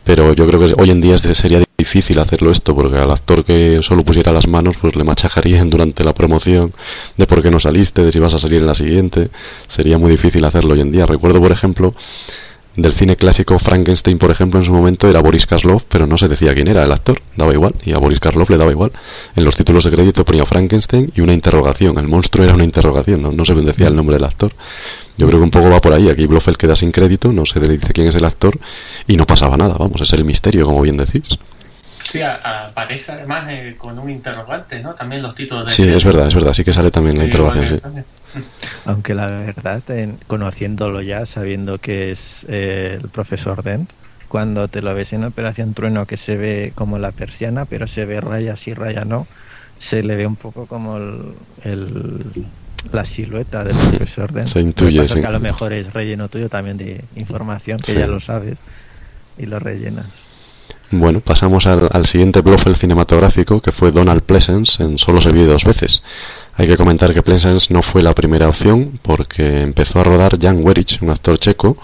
[0.03, 3.81] pero yo creo que hoy en día sería difícil hacerlo esto porque al actor que
[3.81, 6.73] solo pusiera las manos pues le machacarían durante la promoción
[7.17, 9.29] de por qué no saliste, de si vas a salir en la siguiente,
[9.67, 11.05] sería muy difícil hacerlo hoy en día.
[11.05, 11.93] Recuerdo, por ejemplo,
[12.75, 16.27] del cine clásico Frankenstein, por ejemplo, en su momento era Boris Karloff, pero no se
[16.27, 18.91] decía quién era el actor, daba igual, y a Boris Karloff le daba igual.
[19.35, 23.21] En los títulos de crédito ponía Frankenstein y una interrogación, el monstruo era una interrogación,
[23.21, 24.53] no, no se decía el nombre del actor.
[25.21, 27.59] Yo creo que un poco va por ahí, aquí Blofeld queda sin crédito, no se
[27.59, 28.57] le dice quién es el actor
[29.05, 31.21] y no pasaba nada, vamos, es el misterio, como bien decís.
[32.09, 34.95] Sí, aparece además eh, con un interrogante, ¿no?
[34.95, 37.27] También los títulos de Sí, es verdad, es verdad, sí que sale también la Sí,
[37.27, 37.65] interrogación.
[37.65, 37.81] vale, sí.
[38.33, 38.47] vale.
[38.87, 43.91] Aunque la verdad, en- conociéndolo ya, sabiendo que es eh, el profesor Dent,
[44.27, 48.05] cuando te lo ves en Operación Trueno que se ve como la persiana, pero se
[48.05, 49.27] ve raya sí, raya no,
[49.77, 52.45] se le ve un poco como el, el-
[52.91, 54.47] la silueta del profesor Dent.
[54.49, 55.21] Se intuye, Lo que pasa es sí.
[55.21, 57.99] que a lo mejor es relleno tuyo también de información que Sí.
[57.99, 58.57] ya lo sabes
[59.37, 60.05] y lo rellenas.
[60.91, 65.45] Bueno, pasamos al, al siguiente Blofeld cinematográfico, que fue Donald Pleasence, en Solo se vive
[65.45, 66.03] dos veces.
[66.55, 70.61] Hay que comentar que Pleasence no fue la primera opción, porque empezó a rodar Jan
[70.61, 71.77] Werich, un actor checo,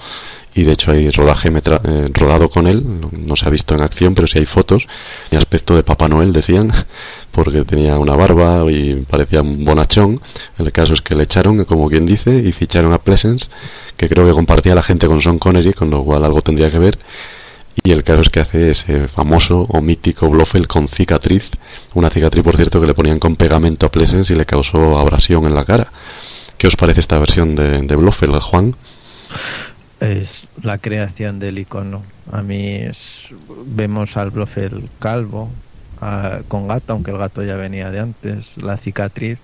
[0.57, 3.81] y de hecho hay rodaje metra- eh, rodado con él, no, se ha visto en
[3.81, 4.85] acción, pero sí hay fotos,
[5.31, 6.71] y aspecto de Papá Noel, decían,
[7.31, 10.19] porque tenía una barba y parecía un bonachón.
[10.57, 13.47] El caso es que le echaron, como quien dice, y ficharon a Pleasence,
[13.95, 16.79] que creo que compartía la gente con Sean Connery, con lo cual algo tendría que
[16.79, 16.97] ver,
[17.83, 21.43] y el caso es que hace ese famoso o mítico Blofeld con cicatriz,
[21.93, 25.45] una cicatriz por cierto que le ponían con pegamento a Pleasence y le causó abrasión
[25.45, 25.91] en la cara.
[26.57, 28.75] ¿Qué os parece esta versión de, de Blofeld, Juan?
[29.99, 32.03] Es la creación del icono.
[32.31, 33.33] A mí es,
[33.65, 35.49] vemos al Blofeld calvo,
[36.47, 39.39] con gato, aunque el gato ya venía de antes, la cicatriz,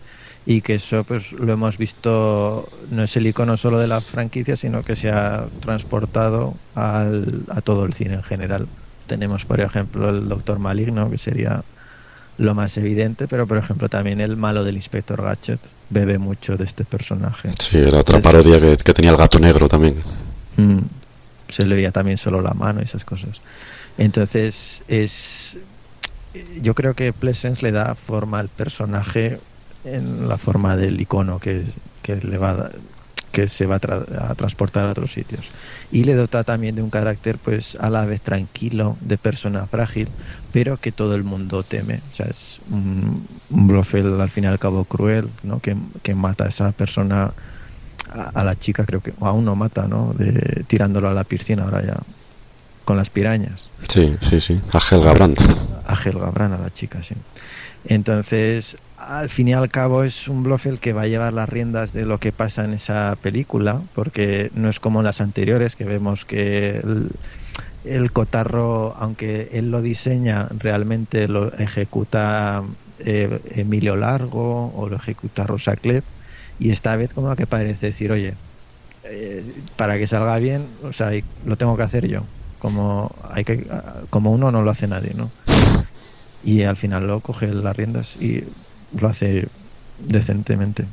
[0.46, 4.56] y que eso pues lo hemos visto, no es el icono solo de la franquicia,
[4.56, 8.68] sino que se ha transportado al, a todo el cine en general.
[9.08, 11.64] Tenemos, por ejemplo, el Doctor Maligno, que sería
[12.38, 16.64] lo más evidente, pero por ejemplo también el malo del Inspector Gadget bebe mucho de
[16.64, 17.54] este personaje.
[17.60, 20.02] Sí, era otra parodia que tenía el gato negro también.
[20.58, 20.80] Mm,
[21.50, 23.42] se le veía también solo la mano y esas cosas.
[23.98, 25.60] Entonces, es.
[26.34, 29.42] Yo creo que Pleasence le da forma al personaje
[29.84, 31.66] en la forma del icono que,
[32.02, 32.72] que le va a
[33.32, 35.52] que se va a, tra- a transportar a otros sitios
[35.90, 40.16] y le dota también de un carácter pues a la vez tranquilo de persona frágil
[40.52, 44.60] pero que todo el mundo teme o sea es un, un al fin y al
[44.60, 45.62] cabo cruel ¿no?
[45.62, 47.36] que, que mata a esa persona
[48.14, 51.24] a, a la chica creo que o a uno mata no de, tirándolo a la
[51.24, 51.98] piscina ahora ya
[52.86, 54.62] con las pirañas Sí, sí, sí.
[54.72, 55.40] A Helga Brandt.
[55.86, 57.16] a Helga a la chica, sí.
[57.86, 61.94] Entonces, al fin y al cabo es un Blofeld que va a llevar las riendas
[61.94, 65.84] de lo que pasa en esa película, porque no es como en las anteriores que
[65.84, 67.12] vemos que el,
[67.84, 72.64] el cotarro, aunque él lo diseña, realmente lo ejecuta
[73.00, 76.04] eh, Emilio Largo o lo ejecuta Rosa Klebb,
[76.60, 78.34] y esta vez como que parece decir, oye,
[79.06, 79.44] eh,
[79.76, 81.12] para que salga bien, o sea,
[81.46, 82.22] lo tengo que hacer yo.
[82.60, 83.66] Como hay que,
[84.10, 85.30] como uno no lo hace nadie, ¿no?
[86.46, 88.44] Y al final lo coge las riendas y
[88.98, 89.48] lo hace
[90.00, 90.86] decentemente.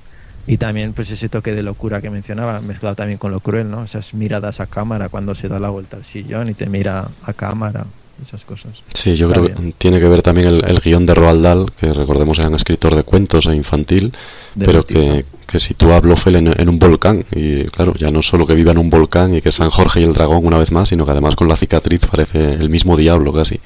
[0.46, 3.85] Y también pues ese toque de locura que mencionaba, mezclado también con lo cruel, ¿no?
[3.85, 7.33] Esas miradas a cámara cuando se da la vuelta al sillón y te mira a
[7.33, 7.87] cámara,
[8.20, 8.83] esas cosas.
[8.94, 12.38] Sí, yo creo que tiene que ver también el, guion de Roald Dahl, que recordemos
[12.38, 14.12] era un escritor de cuentos e infantil,
[14.59, 17.25] pero que, que sitúa a Blofeld en, en, un volcán.
[17.33, 20.05] Y claro, ya no solo que viva en un volcán y que San Jorge y
[20.05, 23.33] el dragón una vez más, sino que además con la cicatriz parece el mismo diablo
[23.33, 23.61] casi.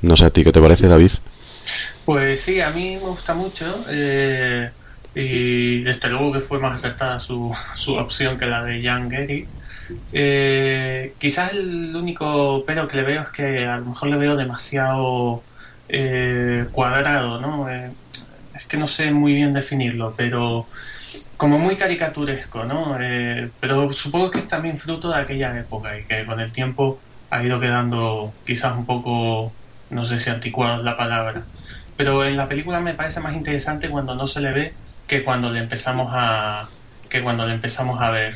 [0.00, 1.10] No sé a ti, ¿qué te parece, David?
[2.06, 3.84] Pues sí, a mí me gusta mucho.
[3.90, 4.70] Eh,
[5.14, 9.46] y desde luego que fue más acertada su, su opción que la de Jan Gary.
[10.12, 14.36] Eh, quizás el único pero que le veo es que a lo mejor le veo
[14.36, 15.42] demasiado
[15.88, 17.68] eh, cuadrado, ¿no?
[17.68, 20.66] es que no sé muy bien definirlo, pero
[21.40, 22.98] como muy caricaturesco, ¿no?
[23.60, 27.00] pero supongo que es también fruto de aquella época y que con el tiempo
[27.30, 29.50] ha ido quedando quizás un poco,
[29.88, 31.44] no sé si anticuado es la palabra.
[31.96, 34.74] Pero en la película me parece más interesante cuando no se le ve
[35.06, 36.68] que cuando le empezamos a
[37.08, 38.34] que cuando le empezamos a ver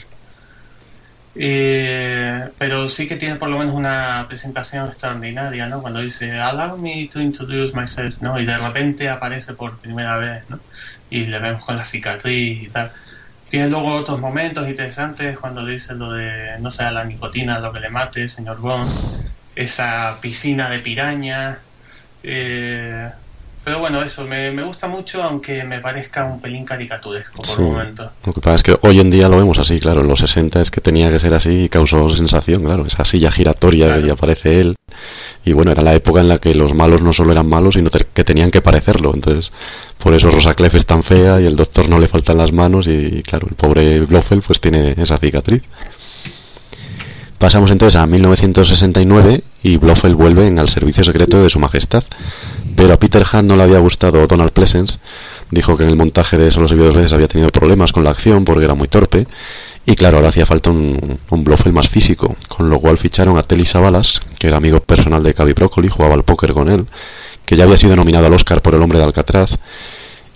[1.37, 5.83] eh, pero sí que tiene por lo menos una presentación extraordinaria, ¿no?
[5.83, 8.39] Cuando dice, allow me to introduce myself, ¿no?
[8.39, 10.61] Y de repente aparece por primera vez, ¿no?
[11.11, 12.93] Y le vemos con la cicatriz y tal.
[13.49, 17.81] Tiene luego otros momentos interesantes cuando dice lo de, no sea la nicotina lo que
[17.81, 18.93] le mate, señor Bond.
[19.55, 21.59] Esa piscina de piraña.
[22.23, 23.11] Eh,
[23.65, 27.67] pero bueno, eso, me, me, gusta mucho, aunque me parezca un pelín caricaturesco por el
[27.67, 28.11] momento.
[28.25, 30.61] Lo que pasa es que hoy en día lo vemos así, claro, en los 60
[30.61, 34.61] es que tenía que ser así y causó sensación, claro, esa silla giratoria y aparece
[34.61, 34.77] él.
[35.45, 37.91] Y bueno, era la época en la que los malos no solo eran malos, sino
[37.91, 39.13] que tenían que parecerlo.
[39.15, 39.51] Entonces,
[39.99, 42.87] por eso Rosa Clef es tan fea y el doctor no le faltan las manos
[42.87, 45.63] y, claro, el pobre Blofeld pues tiene esa cicatriz.
[47.45, 52.03] Pasamos entonces a 1969 y Blofeld vuelve en al servicio secreto de su majestad
[52.75, 54.97] pero a Peter Hunt no le había gustado Donald Pleasence.
[55.51, 58.03] Dijo que en el montaje de Solo se vio dos veces había tenido problemas con
[58.03, 59.27] la acción porque era muy torpe.
[59.85, 63.43] Y claro, ahora hacía falta un, un Blofeld más físico, con lo cual ficharon a
[63.43, 66.87] Telly Savalas, que era amigo personal de Cavi Broccoli, jugaba al póker con él,
[67.45, 69.51] que ya había sido nominado al Oscar por El hombre de Alcatraz,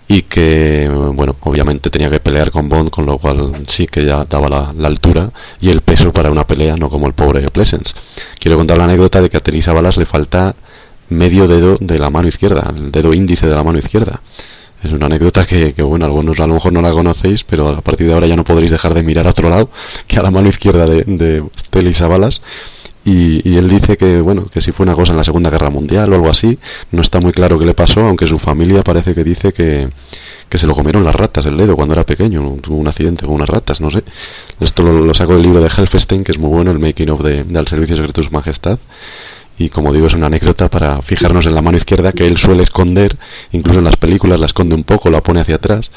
[0.08, 4.24] y que, bueno, obviamente tenía que pelear con Bond, con lo cual sí que ya
[4.24, 7.92] daba la, la altura y el peso para una pelea, no como el pobre Pleasence.
[8.40, 10.54] Quiero contar la anécdota de que a Telly Savalas le falta
[11.10, 14.20] medio dedo de la mano izquierda, el dedo índice de la mano izquierda.
[14.82, 18.06] Es una anécdota que, bueno, algunos a lo mejor no la conocéis, pero a partir
[18.06, 19.70] de ahora ya no podréis dejar de mirar a otro lado
[20.06, 22.40] que a la mano izquierda de, de Avalas.
[23.04, 25.70] Y, y, él dice que, bueno, que si fue una cosa en la Segunda Guerra
[25.70, 26.58] Mundial o algo así,
[26.92, 29.88] no está muy claro qué le pasó, aunque su familia parece que dice que,
[30.48, 33.36] que se lo comieron las ratas el dedo cuando era pequeño, tuvo un accidente con
[33.36, 34.02] unas ratas, no sé.
[34.60, 37.44] Esto lo, saco del libro de Helfestein, que es muy bueno, el making of de,
[37.44, 38.78] del Servicio Secreto de Su Majestad
[39.58, 42.62] y como digo es una anécdota para fijarnos en la mano izquierda que él suele
[42.62, 43.16] esconder,
[43.50, 45.90] incluso en las películas la esconde un poco, la pone hacia atrás,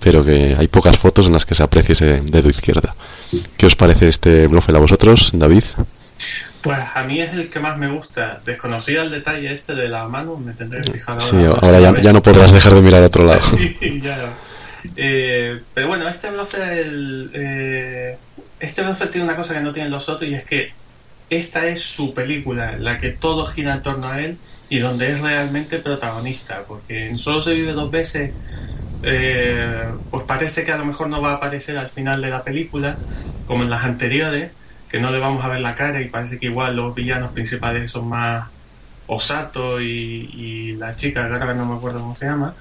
[0.00, 2.94] pero que hay pocas fotos en las que se aprecie ese dedo izquierda.
[3.56, 5.62] ¿Qué os parece este Blofeld a vosotros, David?
[6.62, 8.40] Pues a mí es el que más me gusta.
[8.44, 11.26] Desconocía el detalle este de la mano, me tendré que fijar ahora.
[11.26, 13.40] Sí, ahora ya, ya, no podrás dejar de mirar a otro lado.
[13.46, 14.32] sí, ya
[14.96, 18.16] eh, pero bueno, este Blofeld, eh,
[18.60, 20.72] este Blofeld tiene una cosa que no tienen los otros y es que
[21.30, 24.36] esta es su película, la que todo gira en torno a él
[24.68, 28.32] y donde es realmente protagonista, porque en Solo se vive dos veces,
[29.02, 32.44] eh, pues parece que a lo mejor no va a aparecer al final de la
[32.44, 32.96] película,
[33.46, 34.50] como en las anteriores,
[34.94, 37.90] que no le vamos a ver la cara y parece que igual los villanos principales
[37.90, 38.46] son más
[39.08, 42.54] Osato y, la chica, que ahora no me acuerdo cómo se llama.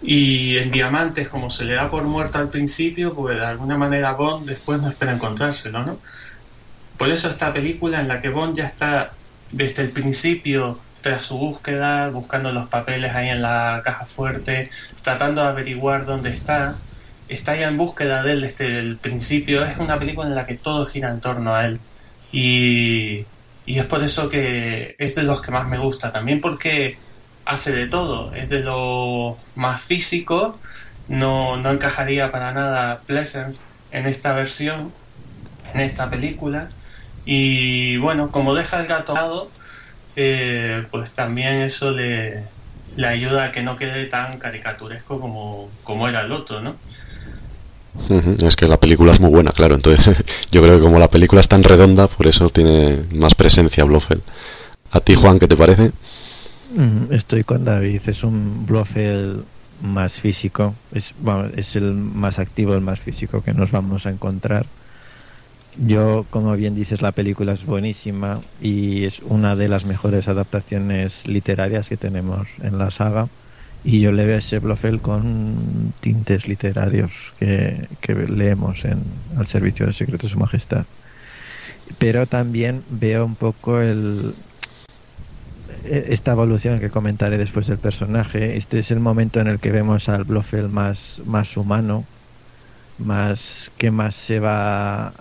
[0.00, 4.12] Y en Diamantes, como se le da por muerta al principio, pues de alguna manera
[4.12, 5.98] Bond después no espera encontrárselo, ¿no?
[6.96, 9.10] Por eso esta película en la que Bond ya está
[9.50, 14.70] desde el principio tras su búsqueda, buscando los papeles ahí en la caja fuerte,
[15.02, 16.76] tratando de averiguar dónde está,
[17.30, 19.64] está ya en búsqueda de él desde el principio.
[19.64, 21.80] Es una película en la que todo gira en torno a él.
[22.32, 23.24] Y,
[23.66, 26.12] y es por eso que es de los que más me gusta.
[26.12, 26.98] También porque
[27.44, 28.34] hace de todo.
[28.34, 30.58] Es de lo más físico.
[31.08, 33.62] No, no encajaría para nada Pleasance
[33.92, 34.92] en esta versión,
[35.74, 36.70] en esta película.
[37.24, 39.50] Y bueno, como deja el gato lado,
[40.16, 42.44] eh, pues también eso le,
[42.96, 46.76] le, ayuda a que no quede tan caricaturesco como, como era el otro, ¿no?
[48.38, 49.74] Es que la película es muy buena, claro.
[49.74, 50.16] Entonces,
[50.52, 54.22] yo creo que como la película es tan redonda, por eso tiene más presencia Blofeld.
[54.92, 55.92] ¿A ti, Juan, qué te parece?
[56.74, 58.00] Mm, estoy con David.
[58.06, 59.44] Es un Blofeld
[59.82, 60.74] más físico.
[60.92, 61.14] Es,
[61.56, 64.66] es el más activo, el más físico que nos vamos a encontrar.
[65.76, 71.26] Yo, como bien dices, la película es buenísima y es una de las mejores adaptaciones
[71.28, 73.28] literarias que tenemos en la saga.
[73.82, 79.02] Y yo le veo a ese Blofeld con tintes literarios que, que leemos en
[79.36, 80.84] Al servicio del secreto de su majestad.
[81.98, 84.34] Pero también veo un poco el,
[85.84, 88.56] e, esta evolución que comentaré después del personaje.
[88.56, 92.04] Este es el momento en el que vemos al Blofeld más, más humano,
[92.98, 95.12] más que más se va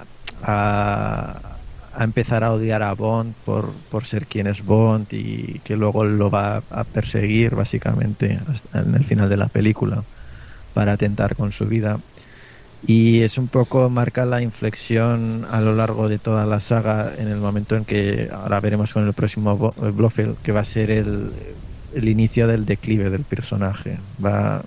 [0.43, 1.58] a,
[1.99, 6.05] a empezar a odiar a Bond por, por ser quien es Bond y que luego
[6.05, 8.39] lo va a perseguir básicamente
[8.73, 10.03] en el final de la película
[10.73, 11.99] para atentar con su vida.
[12.87, 17.27] Y es un poco marca la inflexión a lo largo de toda la saga en
[17.27, 21.33] el momento en que ahora veremos con el próximo Blofeld que va a ser el,
[21.93, 23.97] el inicio del declive del personaje.
[24.23, 24.63] Va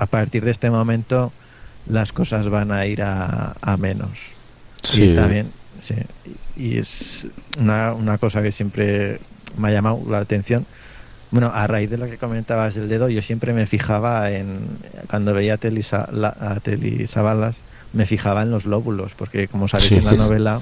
[0.00, 1.30] a partir de este momento
[1.86, 4.18] las cosas van a ir a, a menos.
[4.82, 5.02] Sí.
[5.02, 5.52] Y también
[5.84, 5.94] sí,
[6.56, 7.26] y es
[7.58, 9.18] una, una cosa que siempre
[9.58, 10.66] me ha llamado la atención.
[11.30, 14.60] Bueno, a raíz de lo que comentabas del dedo, yo siempre me fijaba en,
[15.10, 17.56] cuando veía a Telisa, la, a Telisabalas,
[17.92, 19.94] me fijaba en los lóbulos, porque como sabéis Sí.
[19.96, 20.60] en la novela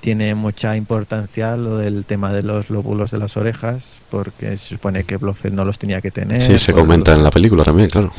[0.00, 5.04] tiene mucha importancia lo del tema de los lóbulos de las orejas, porque se supone
[5.04, 6.50] que Blofeld no los tenía que tener.
[6.50, 8.12] Sí, se comenta los- en la película también, claro.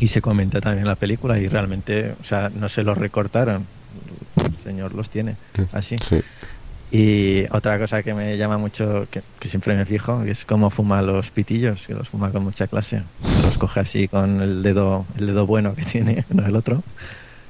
[0.00, 3.66] y se comenta también en la película y realmente, o sea, no se los recortaron.
[4.44, 5.36] El señor los tiene
[5.72, 5.96] así.
[6.08, 6.20] Sí.
[6.90, 10.70] Y otra cosa que me llama mucho, que, que siempre me fijo, que es cómo
[10.70, 13.02] fuma los pitillos, que los fuma con mucha clase.
[13.42, 16.82] Los coge así con el dedo, el dedo bueno que tiene, no el otro,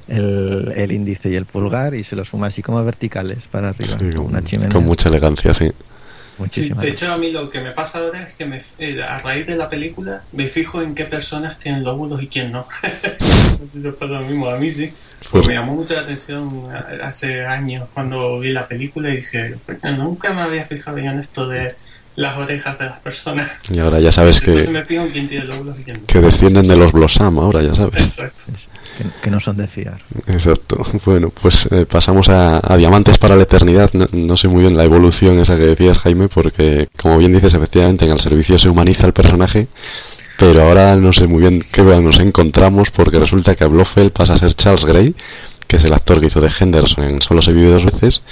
[0.08, 3.96] el, el índice y el pulgar, y se los fuma así como verticales para arriba,
[3.98, 4.72] Sí, con, una chimenea.
[4.72, 5.68] con mucha elegancia, sí.
[5.68, 9.02] Sí, Muchísima de hecho, a mí lo que me pasa ahora es que me, eh,
[9.02, 12.66] a raíz de la película me fijo en qué personas tienen lóbulos y quién no.
[13.60, 14.92] no sé si os pasa lo mismo, a mí sí.
[15.30, 16.68] Pues- me llamó mucho la atención
[17.02, 21.18] hace años cuando vi la película y dije, "Coño, nunca me había fijado yo en
[21.18, 21.74] esto de
[22.18, 23.48] las orejas de las personas.
[23.70, 26.06] Y ahora ya sabes que, me fijo en quién tiene lóbulos y quién no.
[26.06, 28.02] que descienden de los Blossam, ahora ya sabes.
[28.02, 28.42] Exacto.
[28.98, 30.00] Que, que no son de fiar.
[30.26, 30.84] Exacto.
[31.04, 33.92] Bueno, pues eh, pasamos a, a Diamantes para la Eternidad.
[33.92, 37.54] No, no sé muy bien la evolución esa que decías, Jaime, porque, como bien dices,
[37.54, 39.68] efectivamente en el servicio se humaniza el personaje,
[40.38, 44.38] pero ahora no sé muy bien qué nos encontramos, porque resulta que Blofeld pasa a
[44.38, 45.16] ser Charles Gray,
[45.66, 48.22] que es el actor que hizo de Henderson en Solo se vive dos veces,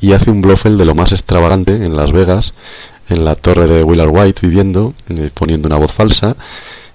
[0.00, 2.54] y hace un Blofeld de lo más extravagante en Las Vegas,
[3.08, 6.36] en la torre de Willard White viviendo, eh, poniendo una voz falsa,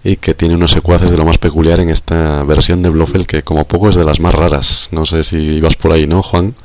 [0.01, 3.43] y que tiene unos secuaces de lo más peculiar en esta versión de Blofeld que
[3.43, 4.88] como poco es de las más raras.
[4.91, 6.55] No sé si ibas por ahí, ¿no, Juan?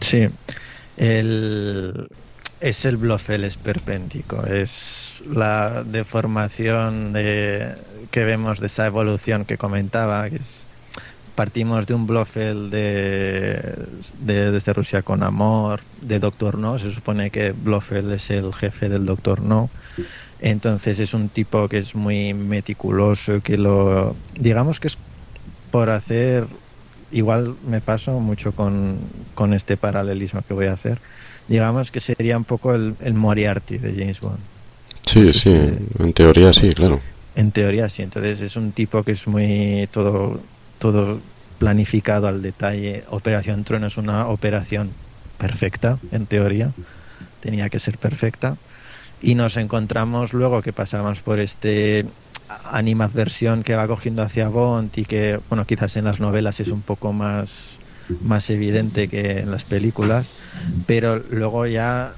[0.00, 0.28] Sí,
[0.96, 2.08] el,
[2.60, 10.28] es el Blofeld esperpéntico, es la deformación de, que vemos de esa evolución que comentaba,
[10.30, 10.66] que es,
[11.34, 17.30] partimos de un Blofeld de, de- desde Rusia con amor, de Doctor No, se supone
[17.32, 19.72] que Blofeld es el jefe del Doctor No,
[20.38, 24.98] entonces es un tipo que es muy meticuloso, que lo, digamos que es
[25.70, 26.48] por hacer
[27.10, 31.00] igual me paso mucho con, con este paralelismo que voy a hacer.
[31.48, 34.38] Digamos que sería un poco el, el Moriarty de James Bond.
[35.06, 37.00] Sí, sí, en teoría sí, claro.
[37.34, 38.02] En teoría sí.
[38.02, 40.40] Entonces es un tipo que es muy todo,
[40.78, 41.20] todo
[41.58, 43.04] planificado al detalle.
[43.10, 44.90] Operación Trueno es una operación
[45.38, 46.72] perfecta, en teoría.
[47.40, 48.56] Tenía que ser perfecta.
[49.22, 52.06] Y nos encontramos luego que pasamos por este
[52.64, 56.82] animadversión que va cogiendo hacia Bond y que, bueno, quizás en las novelas es un
[56.82, 57.78] poco más,
[58.20, 60.34] más evidente que en las películas,
[60.86, 62.16] pero luego ya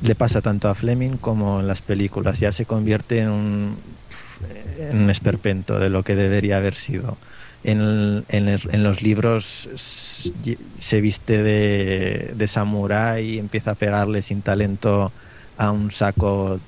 [0.00, 3.98] le pasa tanto a Fleming como en las películas, ya se convierte en un,
[4.40, 7.18] en un esperpento de lo que debería haber sido.
[7.62, 15.14] En, en, los libros se viste de, de samurái, empieza a pegarle sin talento
[15.56, 16.60] a un saco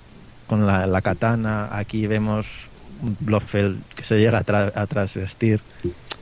[0.46, 1.76] con la, la katana.
[1.78, 4.86] Aquí vemos un Blofeld que se llega a, tra- a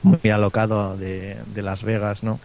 [0.02, 2.40] muy alocado de, de Las Vegas, ¿no?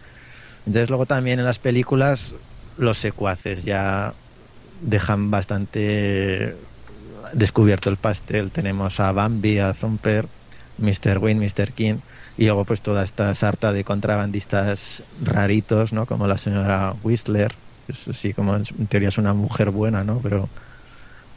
[0.66, 2.34] Entonces luego también en las películas
[2.76, 4.14] los secuaces ya
[4.80, 6.56] dejan bastante
[7.32, 8.50] descubierto el pastel.
[8.50, 10.26] Tenemos a Bambi, a Thumper,
[10.78, 11.18] Mr.
[11.18, 11.72] Wynn, Mr.
[11.72, 11.96] King
[12.36, 16.06] y luego pues toda esta sarta de contrabandistas raritos, ¿no?
[16.06, 17.54] Como la señora Whistler,
[17.86, 20.20] que es así como en teoría es una mujer buena, ¿no?
[20.22, 20.48] Pero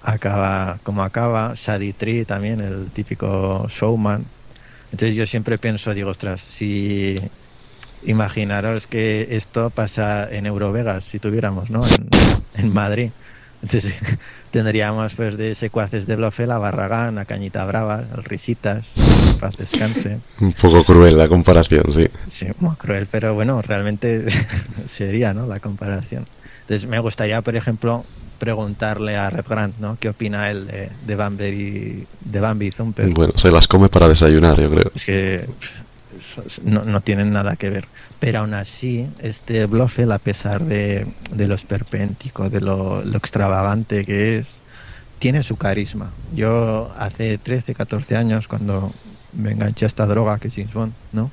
[0.01, 1.53] acaba como acaba.
[1.55, 4.25] Shady Tree también, el típico showman.
[4.91, 7.19] Entonces yo siempre pienso, digo, ostras, si
[8.05, 11.87] imaginaros que esto pasa en Eurovegas, si tuviéramos, ¿no?
[11.87, 12.09] En,
[12.55, 13.09] en Madrid.
[13.61, 13.95] Entonces
[14.51, 18.87] tendríamos pues de secuaces de Blofeld a Barragán, a Cañita Brava, al Risitas,
[19.39, 20.19] paz descanse.
[20.39, 22.07] Un poco cruel la comparación, sí.
[22.29, 24.25] Sí, muy cruel, pero bueno, realmente
[24.87, 25.47] sería, ¿no?
[25.47, 26.27] La comparación.
[26.61, 28.05] Entonces me gustaría, por ejemplo,
[28.37, 29.97] preguntarle a Red Grant, ¿no?
[29.99, 33.09] ¿Qué opina él de, de Bambi y de Bambi y Zumper?
[33.09, 34.91] Bueno, se las come para desayunar, yo creo.
[34.95, 35.45] Es que
[36.63, 37.85] no, no tienen nada que ver.
[38.19, 44.05] Pero aún así, este Blofeld, a pesar de, de lo esperpéntico, de lo, lo extravagante
[44.05, 44.61] que es,
[45.19, 46.11] tiene su carisma.
[46.35, 48.93] Yo hace 13, 14 años, cuando
[49.33, 51.31] me enganché a esta droga que es James Bond, ¿no?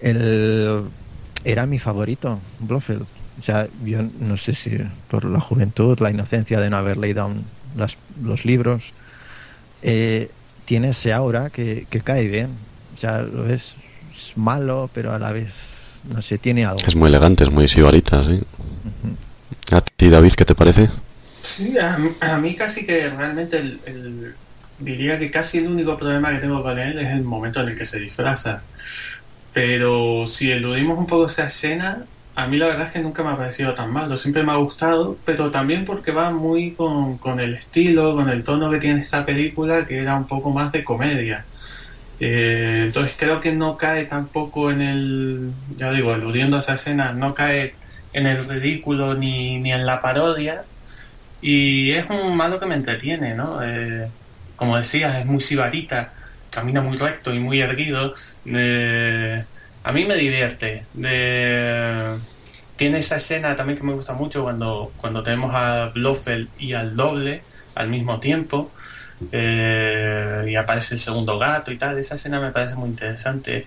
[0.00, 0.84] Él
[1.44, 3.06] era mi favorito, Blofeld.
[3.38, 4.78] O sea, yo no sé si
[5.10, 7.44] por la juventud, la inocencia de no haber leído aún
[7.76, 8.92] las, los libros,
[9.82, 10.30] eh,
[10.64, 12.50] tiene ese aura que, que cae bien.
[12.94, 13.76] O sea, lo ves
[14.14, 16.80] es malo, pero a la vez, no sé, tiene algo.
[16.86, 18.42] Es muy elegante, es muy sibarita, sí.
[19.70, 20.88] ¿A ti, David, qué te parece?
[21.42, 24.34] Sí, a, a mí casi que realmente el, el-
[24.78, 27.78] diría que casi el único problema que tengo con él es el momento en el
[27.78, 28.62] que se disfraza.
[29.52, 32.04] Pero si eludimos un poco esa escena,
[32.36, 34.56] a mí la verdad es que nunca me ha parecido tan malo, siempre me ha
[34.56, 39.02] gustado, pero también porque va muy con, con el estilo, con el tono que tiene
[39.02, 41.46] esta película, que era un poco más de comedia.
[42.20, 47.34] Eh, entonces creo que no cae tampoco en el, ya digo, eludiendo esa escena, no
[47.34, 47.74] cae
[48.12, 50.64] en el ridículo ni, ni en la parodia,
[51.40, 53.60] y es un malo que me entretiene, ¿no?
[53.62, 54.08] Eh,
[54.56, 56.12] como decías, es muy sibarita,
[56.50, 58.14] camina muy recto y muy erguido.
[58.46, 59.44] Eh,
[59.86, 60.84] a mí me divierte.
[62.76, 66.96] Tiene esa escena también que me gusta mucho cuando, cuando tenemos a Blofeld y al
[66.96, 67.42] doble
[67.74, 68.72] al mismo tiempo.
[69.32, 71.98] eh, y aparece el segundo gato y tal.
[71.98, 73.66] Esa escena me parece muy interesante.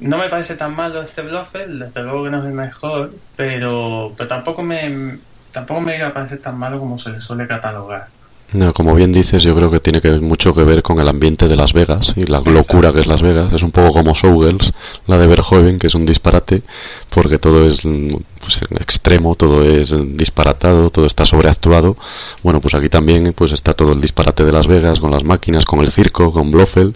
[0.00, 4.14] No me parece tan malo este Blofeld, desde luego que no es el mejor, pero,
[4.16, 5.18] pero tampoco me
[5.52, 8.13] tampoco me a parecer tan malo como se le suele catalogar.
[8.52, 11.48] No, como bien dices, yo creo que tiene que mucho que ver con el ambiente
[11.48, 13.52] de Las Vegas y la locura que es Las Vegas.
[13.52, 14.72] Es un poco como Showgirls,
[15.08, 16.62] la de Verhoeven, que es un disparate,
[17.10, 21.96] porque todo es pues, extremo, todo es disparatado, todo está sobreactuado.
[22.44, 25.64] Bueno, pues aquí también pues está todo el disparate de Las Vegas, con las máquinas,
[25.64, 26.94] con el circo, con Blofeld,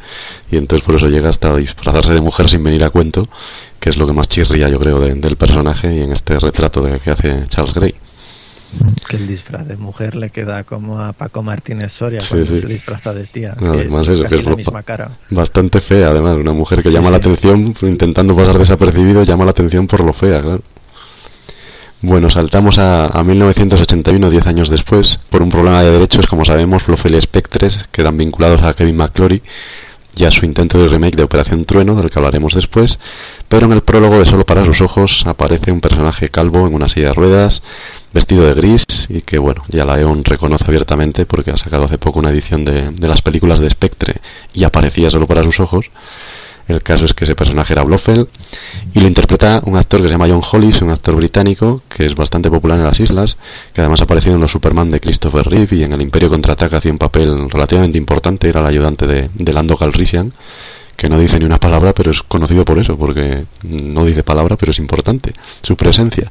[0.53, 3.28] y entonces por eso llega hasta disfrazarse de mujer sin venir a cuento,
[3.80, 6.82] que es lo que más chirría, yo creo, de- del personaje y en este retrato
[6.82, 7.94] de, que hace Charles Gray.
[9.09, 12.61] Que el disfraz de mujer le queda como a Paco Martínez Soria cuando sí.
[12.61, 13.55] se disfraza de tía.
[13.59, 14.57] Es No, que además eso, casi que es la ropa.
[14.59, 15.11] misma cara.
[15.31, 17.23] Bastante fea, además, una mujer que Sí, llama la sí.
[17.23, 20.61] atención, intentando pasar desapercibido, llama la atención por lo fea, claro.
[22.01, 26.87] Bueno, saltamos a, a 1981, 10 años después, por un problema de derechos, como sabemos,
[26.87, 29.43] Blofeld y Spectres quedan vinculados a Kevin McClory
[30.16, 32.98] y a su intento de remake de Operación Trueno, del que hablaremos después,
[33.48, 36.88] pero en el prólogo de Solo para sus ojos aparece un personaje calvo en una
[36.88, 37.62] silla de ruedas,
[38.12, 41.98] vestido de gris y que, bueno, ya la EON reconoce abiertamente porque ha sacado hace
[41.98, 44.16] poco una edición de, de las películas de Spectre
[44.54, 45.86] y aparecía solo para sus ojos.
[46.69, 48.29] El caso es que ese personaje era Blofeld
[48.93, 52.14] y lo interpreta un actor que se llama John Hollis, un actor británico que es
[52.14, 53.39] bastante popular en las islas,
[53.73, 56.77] que además ha aparecido en los Superman de Christopher Reeve y en el Imperio Contraataca
[56.77, 60.33] hacía un papel relativamente importante, era el ayudante de, de Lando Calrissian,
[60.95, 64.57] que no dice ni una palabra, pero es conocido por eso, porque no dice palabra,
[64.57, 66.31] pero es importante su presencia.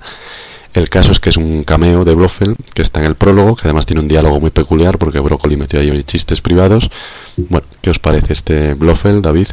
[0.74, 3.64] El caso es que es un cameo de Blofeld que está en el prólogo, que
[3.64, 6.90] además tiene un diálogo muy peculiar porque Broccoli metió ahí chistes privados.
[7.36, 9.48] Bueno, ¿qué os parece este Blofeld, David?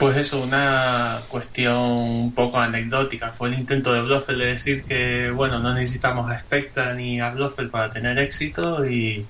[0.00, 3.32] Pues eso, una cuestión un poco anecdótica.
[3.32, 7.30] Fue el intento de Blofeld de decir que, bueno, no necesitamos a Spectra ni a
[7.32, 9.26] Blofeld para tener éxito y,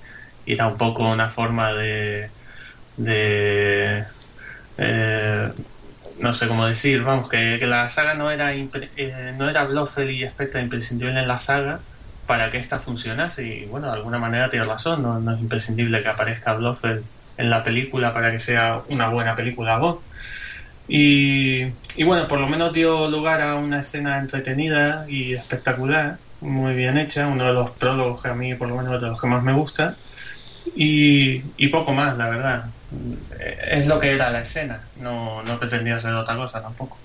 [0.46, 2.30] y era un poco una forma de...
[4.78, 5.52] eh,
[6.20, 10.10] no sé cómo decir, vamos, que, que la saga no era, eh, no era Blofeld
[10.10, 11.80] y Spectra imprescindible en la saga
[12.26, 16.08] para que esta funcionase y, bueno, de alguna manera tiene razón, no, es imprescindible que
[16.08, 17.04] aparezca Blofeld
[17.38, 20.00] en la película para que sea una buena película Bond.
[20.92, 21.66] Y,
[21.96, 26.98] y bueno, por lo menos dio lugar a una escena entretenida y espectacular, muy bien
[26.98, 29.42] hecha, uno de los prólogos que a mí por lo menos de los que más
[29.42, 29.94] me gusta.
[30.76, 32.64] Y, y poco más, la verdad.
[33.70, 36.98] Es lo que era la escena, no, no pretendía ser otra cosa tampoco.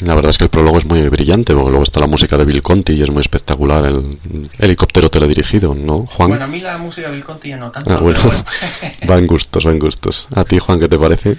[0.00, 2.44] La verdad es que el prólogo es muy brillante, porque luego está la música de
[2.44, 4.18] Bill Conti y es muy espectacular el
[4.58, 6.28] helicóptero teledirigido, ¿no, Juan?
[6.30, 8.20] Bueno, a mí la música de Bill Conti ya no tanto, Ah, bueno.
[8.22, 8.44] pero bueno.
[9.10, 10.26] va en gustos, va en gustos.
[10.34, 11.36] ¿A ti, Juan, qué te parece?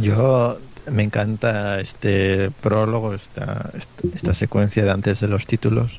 [0.00, 0.58] Yo
[0.90, 5.98] me encanta este prólogo, esta, esta, esta secuencia de antes de los títulos,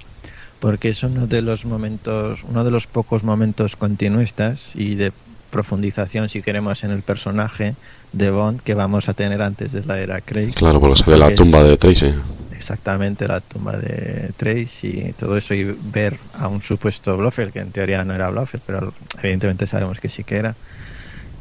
[0.59, 5.11] porque es uno de los momentos, uno de los pocos momentos continuistas y de
[5.51, 7.75] profundización, si queremos, en el personaje
[8.11, 10.53] de Bond que vamos a tener antes de la era Craig.
[10.53, 12.13] Claro, porque se ve la Es tumba de Tracy.
[12.55, 17.59] Exactamente, la tumba de Trace y todo eso, y ver a un supuesto Blofeld, que
[17.59, 20.55] en teoría no era Blofeld, pero evidentemente sabemos que sí que era.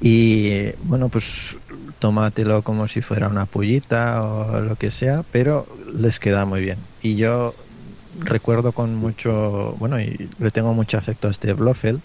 [0.01, 1.57] Y bueno, pues
[2.03, 6.79] tómatelo como si fuera una pullita o lo que sea, pero les queda muy bien.
[7.01, 7.55] Y yo
[8.19, 12.01] recuerdo con mucho, bueno, y le tengo mucho afecto a este Blofeld,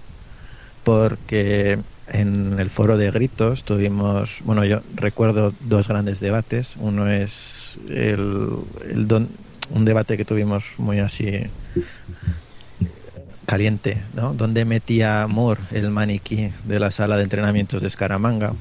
[0.83, 1.79] porque
[2.09, 6.75] en el foro de gritos tuvimos, bueno, yo recuerdo dos grandes debates.
[6.77, 8.51] Uno es el,
[9.71, 11.41] un debate que tuvimos muy así
[13.47, 14.35] caliente, ¿no?
[14.35, 18.53] Donde metía Moore el maniquí de la sala de entrenamientos de Scaramanga.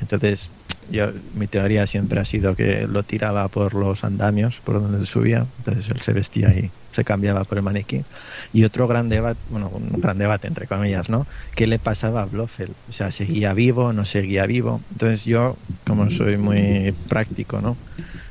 [0.00, 0.48] Entonces,
[0.90, 5.46] yo, mi teoría siempre ha sido que lo tiraba por los andamios, por donde subía.
[5.58, 8.04] Entonces él se vestía y se cambiaba por el maniquí.
[8.52, 11.26] Y otro gran debate, bueno, un gran debate entre comillas, ¿no?
[11.54, 12.74] ¿Qué le pasaba a Blofeld?
[12.88, 13.92] O sea, ¿seguía vivo?
[13.92, 14.80] ¿No seguía vivo?
[14.90, 17.76] Entonces yo, como soy muy práctico, ¿no?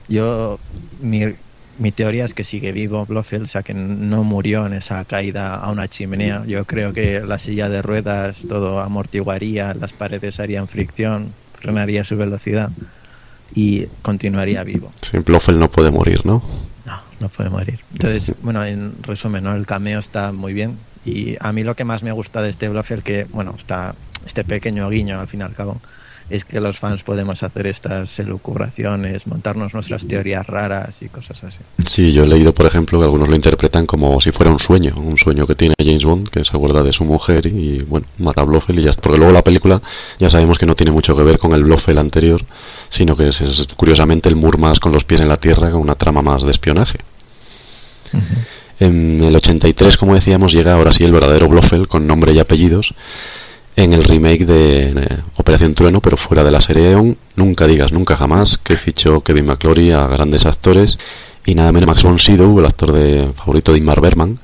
[0.07, 0.60] Yo,
[1.01, 1.36] mi,
[1.78, 5.55] mi teoría es que sigue vivo Blofeld, o sea, que no murió en esa caída
[5.55, 6.43] a una chimenea.
[6.45, 12.18] Yo creo que la silla de ruedas todo amortiguaría, las paredes harían fricción, frenaría su
[12.18, 12.70] velocidad
[13.53, 14.91] y continuaría vivo.
[15.10, 16.43] Sí, Blofeld no puede morir, ¿no?
[16.86, 17.80] No, no puede morir.
[17.93, 19.55] Entonces, bueno, en resumen, ¿no?
[19.55, 22.70] el cameo está muy bien y a mí lo que más me gusta de este
[22.70, 23.95] Blofeld que, bueno, está
[24.26, 25.82] este pequeño guiño al fin y al cabo
[26.30, 31.59] es que los fans podemos hacer estas elucubraciones, montarnos nuestras teorías raras y cosas así.
[31.88, 34.93] Sí, yo he leído, por ejemplo, que algunos lo interpretan como si fuera un sueño,
[34.97, 38.41] un sueño que tiene James Bond, que se acuerda de su mujer y, bueno, mata
[38.41, 39.01] a Blofeld y ya está.
[39.01, 39.82] Porque luego la película
[40.19, 42.43] ya sabemos que no tiene mucho que ver con el Blofeld anterior,
[42.89, 43.41] sino que es,
[43.75, 46.51] curiosamente el Moore más con los pies en la tierra, con una trama más de
[46.51, 46.99] espionaje.
[48.80, 52.93] En el 83, como decíamos, llega ahora sí el verdadero Blofeld con nombre y apellidos
[53.76, 57.17] en el remake de Operación Trueno, pero fuera de la serie Eon.
[57.36, 60.97] Nunca digas nunca jamás que fichó Kevin McClory a grandes actores
[61.45, 64.39] y nada menos Max von Sydow, el actor de favorito de Ingmar Bergman,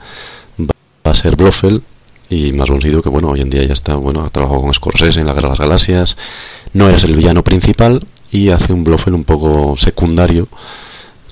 [0.59, 1.82] va a ser Blofeld
[2.30, 4.73] y Max von Sydow que bueno, hoy en día ya está, bueno, ha trabajado con
[4.73, 6.17] Scorsese en La Guerra de las Galaxias,
[6.73, 10.47] no es el villano principal y hace un Blofeld un poco secundario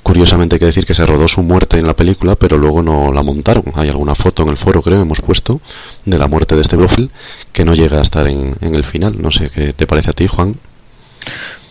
[0.03, 3.13] Curiosamente hay que decir que se rodó su muerte en la película, pero luego no
[3.13, 3.63] la montaron.
[3.75, 5.61] Hay alguna foto en el foro, creo, hemos puesto,
[6.03, 7.09] de la muerte de este Blofeld,
[7.53, 9.21] que no llega a estar en, el final.
[9.21, 10.55] No sé qué te parece a ti, Juan.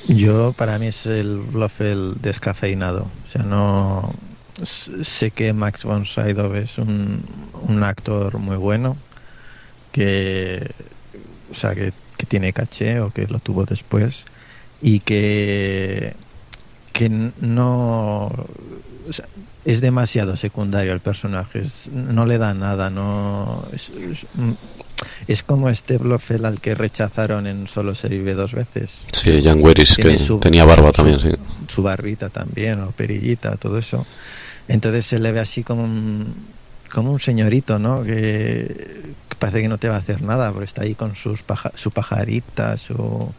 [0.08, 3.06] Yo, para mí es el Blofeld descafeinado.
[3.26, 4.14] O sea, no...
[4.62, 7.22] Sé que Max von Sydow es un,
[7.82, 8.96] actor muy bueno,
[9.92, 10.70] que...
[11.50, 11.92] O sea, que
[12.28, 14.24] tiene caché o que lo tuvo después
[14.80, 16.14] y que
[16.92, 18.30] que no
[19.64, 21.62] es demasiado secundario el personaje,
[21.92, 23.64] no le da nada, no
[25.26, 29.00] es, como este Blofeld al que rechazaron en Solo se vive dos veces.
[29.12, 31.30] Sí, Jan Weris, que tenía barba también, sí.
[31.68, 34.06] Su barbita también, o perillita, todo eso.
[34.68, 36.34] Entonces se le ve así como un,
[36.92, 38.02] como un señorito, ¿no?
[38.02, 41.90] Que, parece que no te va a hacer nada, porque está ahí con sus su
[41.90, 43.32] pajarita, su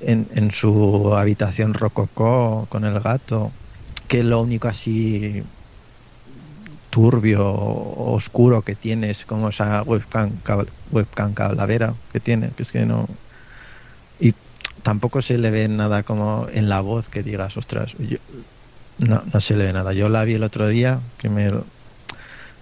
[0.00, 3.50] en, en su habitación rococó con el gato,
[4.08, 5.42] que lo único así
[6.96, 10.30] turbio, oscuro que tiene es como esa webcam,
[10.90, 13.06] webcam calavera que tiene, que es que no...
[14.18, 14.32] Y
[14.82, 17.94] tampoco se le ve nada como en la voz que digas, ostras,
[18.96, 19.92] no, no se le ve nada.
[19.92, 21.50] Yo la vi el otro día, que me...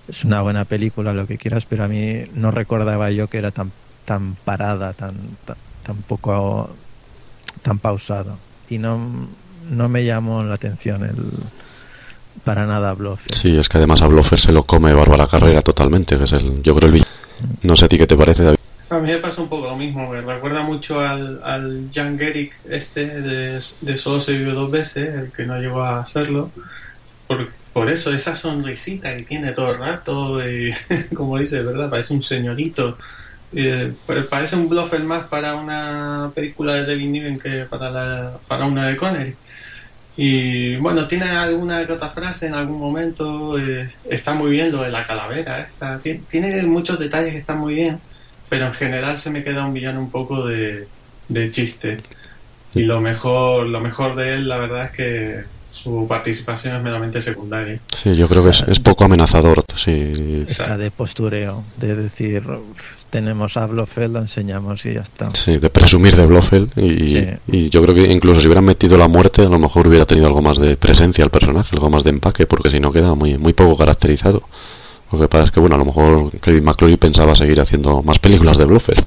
[0.08, 3.52] Es una buena película, lo que quieras, pero a mí no recordaba yo que era
[3.52, 3.70] tan,
[4.04, 5.14] tan parada, tan,
[5.44, 6.74] tan, tan poco
[7.64, 8.38] tan pausado
[8.68, 9.28] y no,
[9.70, 11.16] no me llamó la atención el
[12.44, 13.34] para nada a Blofeld.
[13.34, 16.62] Sí, es que además a Blofeld se lo come Bárbara Carrera totalmente, que es el,
[16.62, 17.04] yo creo el
[17.62, 18.58] No sé a ti qué te parece, David.
[18.90, 22.54] A mí me pasa un poco lo mismo, me recuerda mucho al, al Jan Gerick
[22.68, 26.50] este de, de Solo se vive dos veces, el que no llegó a hacerlo.
[27.26, 30.72] Por, por eso, esa sonrisita que tiene todo el rato, y,
[31.14, 31.88] como dice, ¿verdad?
[31.88, 32.98] Parece un señorito
[33.54, 33.92] eh,
[34.28, 38.86] parece un bluffer más para una película de David Niven que para, la, para una
[38.86, 39.34] de Connery.
[40.16, 44.82] Y bueno, tiene alguna que otra frase en algún momento, eh, está muy bien lo
[44.82, 47.98] de la calavera, está, tiene, muchos detalles que están muy bien,
[48.48, 50.86] pero en general se me queda un villano un poco de,
[51.28, 52.00] de chiste.
[52.74, 55.44] Y lo mejor, lo mejor de él, la verdad es que
[55.74, 57.80] su participación es meramente secundaria.
[58.00, 59.64] Sí, yo creo que es, poco amenazador.
[59.76, 60.44] Sí.
[60.48, 62.44] Está de postureo, de decir,
[63.14, 65.30] tenemos a Blofeld, lo enseñamos y ya está.
[65.36, 66.72] Sí, de presumir de Blofeld.
[66.76, 70.26] Y, yo creo que incluso si hubieran metido la muerte, a lo mejor hubiera tenido
[70.26, 73.38] algo más de presencia al personaje, algo más de empaque, porque si no queda muy,
[73.38, 74.42] muy poco caracterizado.
[75.12, 78.18] Lo que pasa es que, bueno, a lo mejor Kevin McClory pensaba seguir haciendo más
[78.18, 79.04] películas de Blofeld.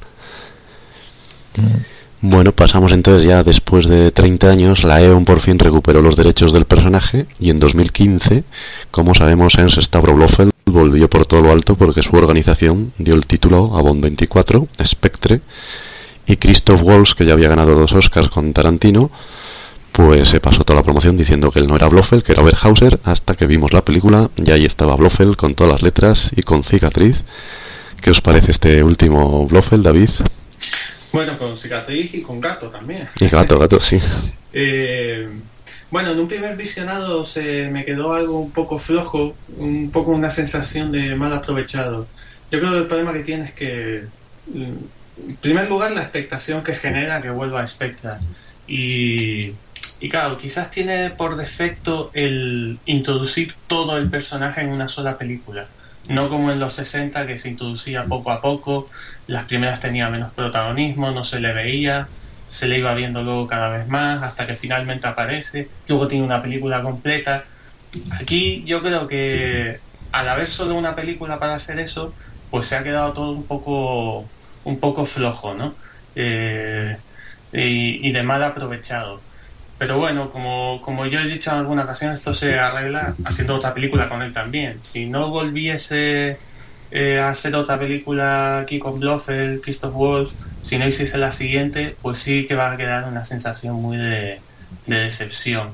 [1.58, 1.97] Mm.
[2.30, 6.51] Bueno, pasamos entonces ya después de 30 años, la E.ON por fin recuperó los derechos
[6.51, 8.43] del personaje y en 2015,
[8.91, 13.25] como sabemos, Ernst Stavro Blofeld volvió por todo lo alto porque su organización dio el
[13.25, 15.39] título a Bond 24, Spectre,
[16.25, 19.09] y Christoph Waltz, que ya había ganado dos Oscars con Tarantino,
[19.93, 22.99] pues se pasó toda la promoción diciendo que él no era Blofeld, que era Oberhauser,
[23.05, 26.65] hasta que vimos la película y ahí estaba Blofeld con todas las letras y con
[26.65, 27.23] cicatriz.
[28.01, 30.09] ¿Qué os parece este último Blofeld, David?
[31.12, 33.08] Bueno, con cicatriz y con gato también.
[33.20, 33.99] Y gato, gato, sí.
[34.53, 35.28] Eh,
[35.89, 40.30] bueno, en un primer visionado se me quedó algo un poco flojo, un poco una
[40.30, 42.08] sensación de mal aprovechado.
[42.51, 44.03] Yo creo que el problema que tiene es que,
[44.47, 48.20] mm, en primer lugar, la expectación que genera que vuelva a Spectra.
[48.68, 49.53] Y,
[49.99, 55.68] y claro, quizás tiene por defecto el introducir todo el personaje en una sola película.
[56.08, 58.89] No como en los 60 que se introducía poco a poco,
[59.28, 62.08] las primeras tenía menos protagonismo, no se le veía,
[62.47, 66.41] se le iba viendo luego cada vez más hasta que finalmente aparece, luego tiene una
[66.41, 67.45] película completa.
[68.20, 69.80] Aquí yo creo que
[70.12, 72.14] al haber solo una película para hacer eso,
[72.49, 74.30] pues se ha quedado todo un poco
[74.64, 75.76] un poco flojo, ¿no?
[76.16, 76.97] Eh,
[77.53, 79.22] y, y de mal aprovechado.
[79.78, 83.73] Pero bueno, como, como yo he dicho en alguna ocasión, esto se arregla haciendo otra
[83.73, 84.80] película con él también.
[84.82, 86.39] Si no volviese
[86.89, 91.95] eh, a hacer otra película aquí con Blofeld, Christoph Waltz, si no hiciese la siguiente,
[92.01, 94.41] pues sí que va a quedar una sensación muy de,
[94.88, 95.73] de decepción.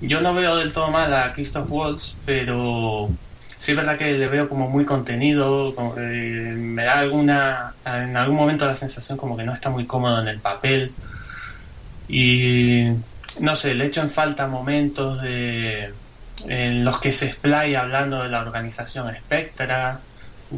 [0.00, 3.08] Yo no veo del todo mal a Christoph Waltz, pero
[3.56, 8.16] sí es verdad que le veo como muy contenido, como que me da alguna, en
[8.16, 10.92] algún momento la sensación como que no está muy cómodo en el papel.
[12.08, 12.92] Y
[13.40, 15.92] no sé, le echo en falta momentos de,
[16.46, 20.00] en los que se explaya hablando de la organización Spectra,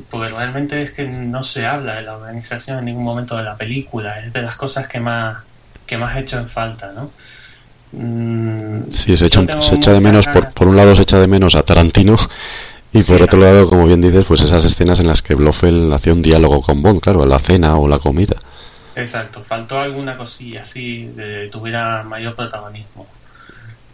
[0.09, 3.57] porque realmente es que no se habla de la organización en ningún momento de la
[3.57, 5.39] película, es de las cosas que más,
[5.87, 7.11] que más echo en falta, ¿no?
[7.93, 11.27] Mm, Sí, se echa, se echa de menos, por, por un lado se echa de
[11.27, 12.17] menos a Tarantino
[12.93, 15.93] y Sí, por otro lado, como bien dices, pues esas escenas en las que Blofeld
[15.93, 18.37] hacía un diálogo con Bond, claro, a la cena o la comida.
[18.97, 23.07] Exacto, faltó alguna cosilla así de tuviera mayor protagonismo.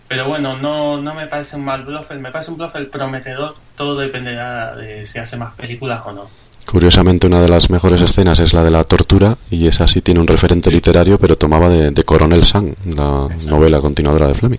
[0.09, 3.99] Pero bueno, no, no me parece un mal Blofeld, me parece un Blofeld prometedor, todo
[3.99, 6.31] dependerá de si hace más películas o no.
[6.65, 10.21] Curiosamente, una de las mejores escenas es la de la tortura y esa sí tiene
[10.21, 13.51] un referente literario, pero tomaba de, de Coronel Sang, la Exacto.
[13.51, 14.59] novela continuadora de Fleming.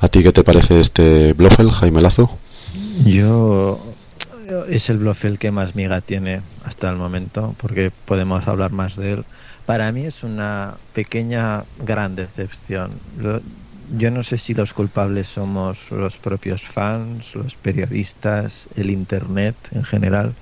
[0.00, 2.30] ¿A ti qué te parece este Blofeld, Jaime Lazo?
[3.04, 3.80] Yo
[4.68, 9.14] es el Blofeld que más miga tiene hasta el momento, porque podemos hablar más de
[9.14, 9.24] él.
[9.66, 12.90] Para mí es una pequeña gran decepción.
[13.96, 19.84] Yo no sé si los culpables somos los propios fans, los periodistas, el internet en
[19.84, 20.34] general,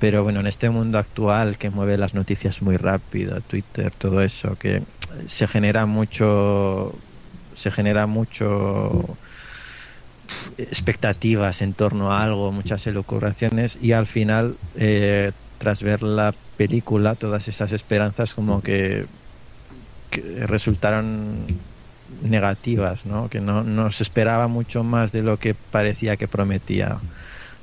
[0.00, 4.56] pero bueno, en este mundo actual que mueve las noticias muy rápido, Twitter, todo eso,
[4.56, 4.82] que
[5.26, 6.92] se genera mucho
[7.56, 9.16] se genera mucho
[10.58, 17.14] expectativas en torno a algo, muchas elucubraciones y al final, eh, tras ver la película,
[17.14, 19.06] todas esas esperanzas como que,
[20.10, 21.46] que resultaron
[22.22, 23.28] negativas, ¿no?
[23.28, 26.98] que no, no se esperaba mucho más de lo que parecía que prometía.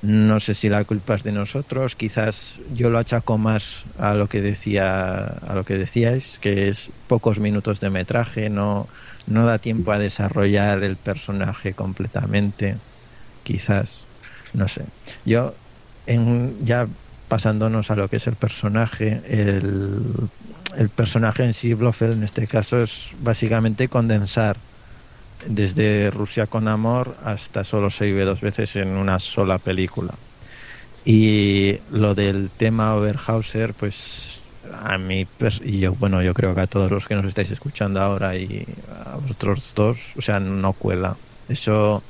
[0.02, 4.28] No sé si la culpa es de nosotros, quizás yo lo achaco más a lo
[4.28, 8.90] que decía a lo que decíais, que es pocos minutos de metraje, no
[9.26, 12.78] no da tiempo a desarrollar el personaje completamente,
[13.44, 14.10] quizás,
[14.54, 14.86] no sé.
[15.26, 15.54] Yo,
[16.06, 16.88] en, ya
[17.34, 22.84] pasándonos a lo que es el personaje, el, personaje en sí, Blofeld, en este caso,
[22.84, 24.56] es básicamente condensar
[25.48, 30.14] desde Rusia con amor hasta solo se vive dos veces en una sola película.
[31.06, 34.38] Y lo del tema Oberhauser, pues
[34.72, 35.26] a mí
[35.64, 38.66] y yo bueno yo creo que a todos los que nos estáis escuchando ahora y
[39.06, 41.18] a vosotros dos o sea no cuela
[41.50, 42.02] eso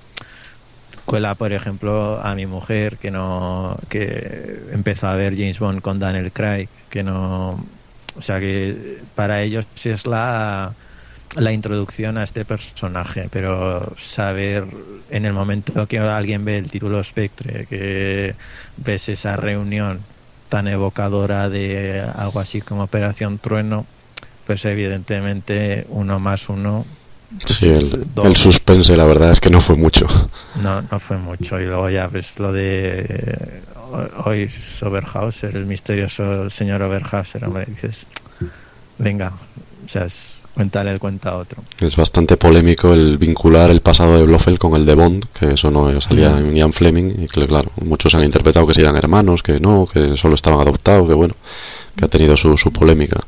[1.06, 6.00] cuela por ejemplo a mi mujer que no que empezó a ver James Bond con
[6.00, 7.64] Daniel Craig que no
[8.18, 10.74] o sea que para ellos es la
[11.36, 14.66] la introducción a este personaje pero saber
[15.10, 18.36] en el momento que alguien ve el título Spectre que
[18.78, 20.00] ves esa reunión
[20.54, 23.88] tan evocadora de algo así como Operación Trueno,
[24.46, 26.86] pues evidentemente uno más uno
[27.46, 30.08] Sí, el, el suspense, la verdad es que no fue mucho.
[30.62, 31.60] no, no fue mucho.
[31.60, 33.62] Y luego ya ves lo de eh,
[34.26, 34.50] hoy
[34.82, 38.08] Oberhauser, el misterioso señor Oberhauser, hombre, dices,
[38.98, 39.34] venga,
[39.86, 41.64] o sea, es- cuéntale el cuenta a otro.
[41.80, 45.72] Es bastante polémico el vincular el pasado de Blofeld con el de Bond, que eso
[45.72, 49.42] no salía en Ian Fleming, y que claro, muchos han interpretado que si eran hermanos,
[49.42, 51.34] que no, que solo estaban adoptados, que bueno,
[51.96, 53.20] que ha tenido su, su polémica.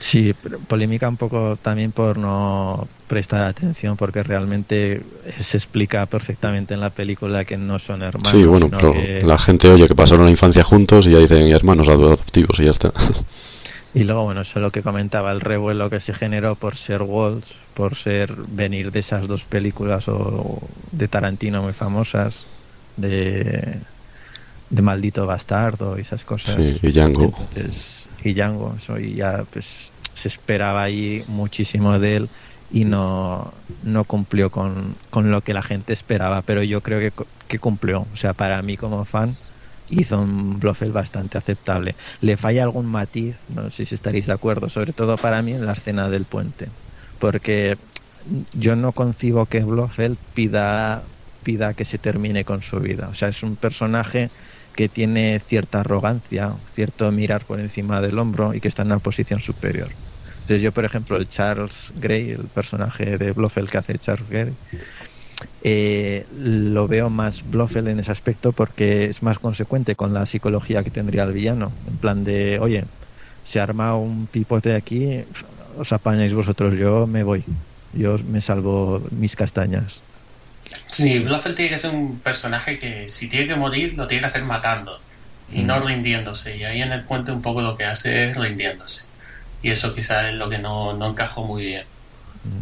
[0.00, 5.00] Sí, pero polémica un poco también por no prestar atención, porque realmente
[5.38, 8.32] se explica perfectamente en la película que no son hermanos.
[8.32, 11.46] sí, bueno, pero que- la gente oye que pasaron la infancia juntos y ya dicen
[11.46, 12.92] "Y hermanos adoptivos y ya está.
[13.94, 17.02] Y luego, bueno, eso es lo que comentaba, el revuelo que se generó por ser
[17.02, 20.58] Waltz, por ser venir de esas dos películas o
[20.90, 22.44] de Tarantino muy famosas,
[22.96, 23.74] de,
[24.70, 26.56] de Maldito Bastardo y esas cosas.
[26.66, 27.22] Sí, y Django.
[27.26, 32.28] Entonces, y Django, eso, y ya pues se esperaba ahí muchísimo de él
[32.70, 33.52] y no,
[33.82, 37.12] no cumplió con, con lo que la gente esperaba, pero yo creo que,
[37.48, 38.08] que cumplió.
[38.12, 39.36] O sea, para mí como fan
[39.88, 41.96] hizo un Blofeld bastante aceptable.
[42.20, 45.66] Le falla algún matiz, no sé si estaréis de acuerdo, sobre todo para mí en
[45.66, 46.72] la escena del puente,
[47.18, 47.78] porque
[48.52, 51.10] yo no concibo que Blofeld pida
[51.42, 53.08] pida que se termine con su vida.
[53.08, 54.32] O sea, es un personaje
[54.74, 59.00] que tiene cierta arrogancia, cierto mirar por encima del hombro y que está en una
[59.00, 59.96] posición superior.
[60.44, 64.52] Entonces yo, por ejemplo, el Charles Grey, el personaje de Blofeld que hace Charles Grey,
[65.62, 70.84] eh, lo veo más Blofeld en ese aspecto porque es más consecuente con la psicología
[70.84, 71.72] que tendría el villano.
[71.88, 72.84] En plan de, oye,
[73.46, 75.24] se arma un pipote aquí,
[75.78, 77.42] os apañáis vosotros, yo me voy.
[77.94, 80.02] Yo me salvo mis castañas.
[80.88, 84.26] Sí, Blofeld tiene que ser un personaje que si tiene que morir, lo tiene que
[84.26, 85.00] hacer matando
[85.50, 86.54] y no rindiéndose.
[86.58, 89.13] Y ahí en el puente un poco lo que hace es rindiéndose.
[89.64, 91.82] Y eso quizás es lo que no, no encajó muy bien.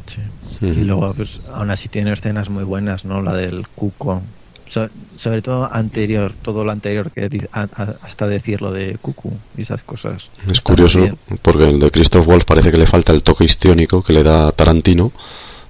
[0.06, 0.20] Sí.
[0.66, 3.20] Y luego, pues, aún así tiene escenas muy buenas, ¿no?
[3.20, 4.22] La del cuco.
[4.68, 8.96] So- sobre todo anterior, todo lo anterior que di- a- a- hasta decir lo de
[9.02, 10.30] cucu y esas cosas.
[10.46, 14.02] Es Está curioso porque el de Christoph Waltz parece que le falta el toque histriónico
[14.02, 15.12] que le da Tarantino,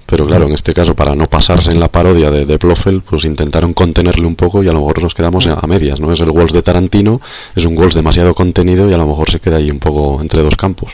[0.06, 3.24] pero claro, en este caso para no pasarse en la parodia de, de Blofeld, pues
[3.24, 6.12] intentaron contenerle un poco y a lo mejor nos quedamos a, medias, ¿no?
[6.12, 7.20] Es el Waltz de Tarantino,
[7.56, 10.42] es un Waltz demasiado contenido y a lo mejor se queda ahí un poco entre
[10.42, 10.92] dos campos.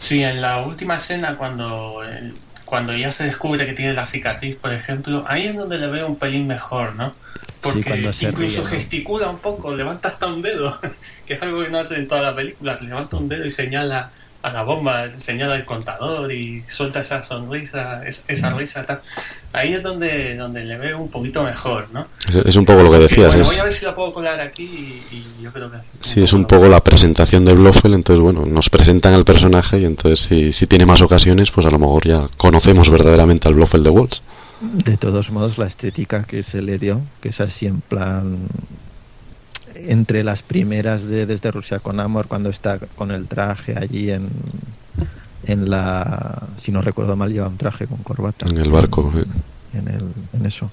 [0.00, 2.34] Sí, en la última escena, cuando, el-
[2.64, 6.06] cuando ya se descubre que tiene la cicatriz, por ejemplo, ahí es donde le veo
[6.06, 7.14] un pelín mejor, ¿no?
[7.60, 8.70] Porque cuando se incluso ríe, ¿no?
[8.70, 10.80] gesticula un poco, levanta hasta un dedo,
[11.26, 14.10] que es algo que no hace en toda la película, levanta un dedo y señala
[14.42, 19.00] a la bomba, señala el contador y suelta esa sonrisa, es- esa risa tal.
[19.52, 22.06] Ahí es donde, donde le veo un poquito mejor, ¿no?
[22.28, 24.12] Es, es un poco lo que decías, bueno, es- voy a ver si la puedo
[24.12, 24.62] colar aquí
[25.10, 28.46] y, y yo creo que sí, es un poco la presentación de Blofeld, entonces bueno,
[28.46, 32.06] nos presentan al personaje y entonces si, si tiene más ocasiones, pues a lo mejor
[32.06, 34.22] ya conocemos verdaderamente al Blofeld de Waltz.
[34.60, 38.38] De todos modos, la estética que se le dio, que es así en plan
[39.74, 44.28] entre las primeras de Desde Rusia con Amor, cuando está con el traje allí en,
[45.44, 48.46] en la, si no recuerdo mal, lleva un traje con corbata.
[48.48, 49.22] En el barco, sí.
[49.78, 50.70] En, el, en eso.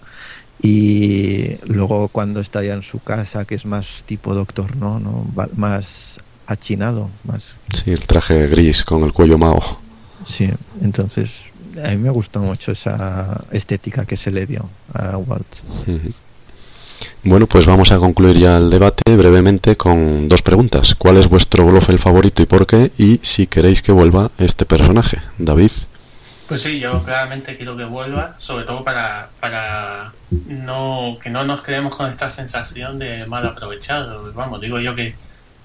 [0.62, 5.26] Y luego cuando está ya en su casa, que es más tipo Doctor No, ¿no?
[5.56, 9.80] Más achinado, más Sí, el traje gris con el cuello mao.
[10.26, 10.50] Sí,
[10.82, 11.41] entonces
[11.84, 15.48] a mí me gustó mucho esa estética que se le dio a Walt.
[17.24, 20.95] Bueno, pues vamos a concluir ya el debate brevemente con dos preguntas.
[20.97, 22.91] ¿Cuál es vuestro Blofeld favorito y por qué?
[22.97, 25.72] Y si queréis que vuelva este personaje, David.
[26.47, 30.13] Pues sí, yo claramente quiero que vuelva, sobre todo para, para
[30.47, 34.32] no que no nos quedemos con esta sensación de mal aprovechado.
[34.34, 35.15] Vamos, digo yo que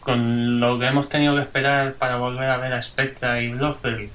[0.00, 4.10] con lo que hemos tenido que esperar para volver a ver a Spectra y Blofeld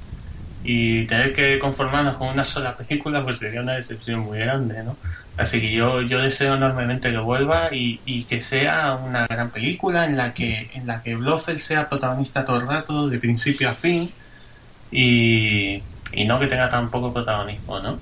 [0.65, 4.97] y tener que conformarnos con una sola película, pues sería una decepción muy grande, ¿no?
[5.38, 10.05] Así que yo, yo deseo enormemente que vuelva y, y que sea una gran película
[10.05, 13.73] en la que en la que Blofeld sea protagonista todo el rato, de principio a
[13.73, 14.09] fin,
[14.91, 15.81] y,
[16.13, 17.99] y no que tenga tan poco protagonismo, ¿no?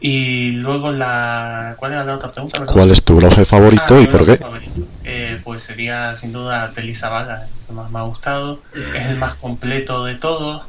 [0.00, 1.76] Y luego la...
[1.78, 2.58] ¿Cuál era la otra pregunta?
[2.58, 2.74] perdón?
[2.74, 4.36] ¿Cuál es tu Blofeld favorito Ah, y mi por qué?
[4.36, 4.72] favorito.
[5.04, 8.60] Eh, pues sería sin duda Telisa Bala, el que más me ha gustado.
[8.94, 10.62] Es el más completo de todos.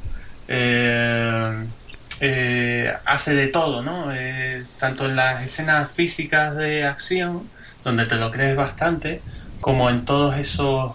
[0.48, 1.66] Eh,
[2.20, 4.14] eh, hace de todo, ¿no?
[4.14, 7.50] Eh, tanto en las escenas físicas de acción,
[7.84, 9.22] donde te lo crees bastante,
[9.62, 10.94] como en todos esos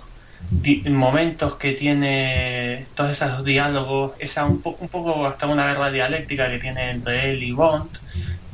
[0.87, 6.51] momentos que tiene, todos esos diálogos, esa un, po- un poco hasta una guerra dialéctica
[6.51, 7.91] que tiene entre él y Bond,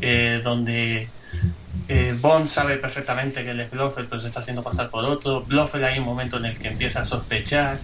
[0.00, 1.08] eh, donde
[2.20, 5.42] Bond sabe perfectamente que él es Blofeld, pero se está haciendo pasar por otro.
[5.42, 7.78] Blofeld hay un momento en el que empieza a sospechar.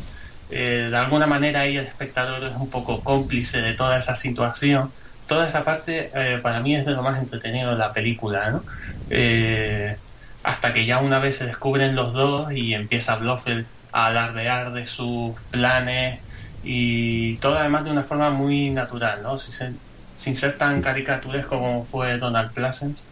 [0.55, 4.93] Eh, de alguna manera ahí el espectador es un poco cómplice de toda esa situación.
[5.27, 8.63] Toda esa parte eh, para mí es de lo más entretenido de la película, ¿no?
[9.09, 9.97] Eh,
[10.43, 14.87] hasta que ya una vez se descubren los dos y empieza Blofeld a alardear de
[14.87, 16.21] sus planes
[16.63, 19.39] y todo además de una forma muy natural, ¿no?
[19.39, 19.73] Sin ser,
[20.15, 23.03] sin ser tan caricaturesco como fue Donald Pleasence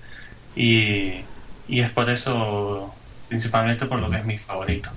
[0.55, 1.24] y,
[1.68, 2.93] es por eso
[3.28, 4.91] principalmente por lo que es mi favorito.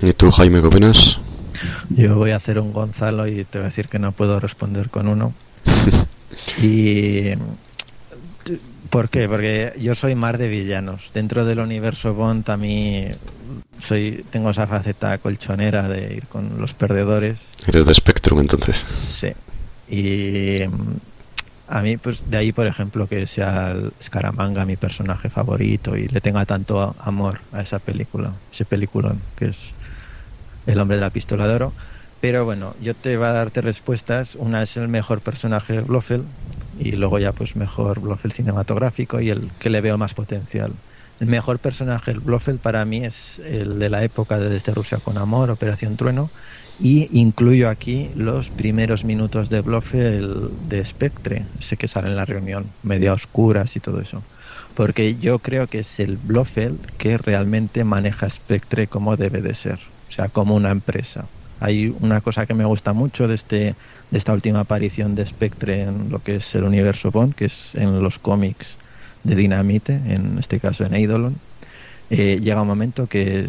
[0.00, 1.18] ¿Y tú, Jaime, qué?
[1.90, 4.90] Yo voy a hacer un Gonzalo y te voy a decir que no puedo responder
[4.90, 5.32] con uno.
[6.60, 7.30] Y
[8.90, 9.28] ¿por qué?
[9.28, 11.10] Porque yo soy más de villanos.
[11.14, 13.06] Dentro del universo Bond a mí
[13.80, 17.38] soy tengo esa faceta colchonera de ir con los perdedores.
[17.66, 18.76] Eres de Spectrum entonces.
[18.78, 19.32] Sí.
[19.88, 20.62] Y
[21.68, 26.08] a mí, pues de ahí, por ejemplo, que sea el Scaramanga mi personaje favorito y
[26.08, 29.72] le tenga tanto amor a esa película, ese peliculón que es
[30.64, 31.76] El hombre de la pistola de oro.
[32.20, 34.34] Pero bueno, yo te voy a darte respuestas.
[34.34, 36.34] Una es el mejor personaje de Blofeld
[36.72, 40.80] y luego ya pues mejor Blofeld cinematográfico y el que le veo más potencial.
[41.20, 44.98] El mejor personaje del Blofeld para mí es el de la época de Desde Rusia
[45.00, 46.32] con Amor, Operación Trueno,
[46.76, 52.24] y incluyo aquí los primeros minutos de Blofeld de Spectre, ese que sale en la
[52.24, 54.26] reunión, media oscuras y todo eso.
[54.74, 59.80] Porque yo creo que es el Blofeld que realmente maneja Spectre como debe de ser,
[60.14, 61.26] sea, como una empresa.
[61.60, 63.74] Hay una cosa que me gusta mucho de, este,
[64.10, 67.74] de esta última aparición de Spectre en lo que es el universo Bond, que es
[67.74, 68.76] en los cómics
[69.22, 71.36] de Dinamite, en este caso en Eidolon
[72.10, 73.46] eh, llega un momento que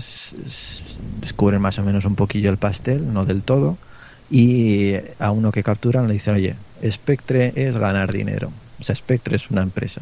[1.21, 3.77] descubren más o menos un poquillo el pastel, no del todo,
[4.29, 6.55] y a uno que capturan le dicen, oye,
[6.89, 8.51] Spectre es ganar dinero.
[8.79, 10.01] O sea, Spectre es una empresa.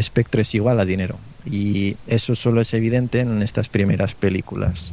[0.00, 1.18] Spectre es igual a dinero.
[1.44, 4.92] Y eso solo es evidente en estas primeras películas,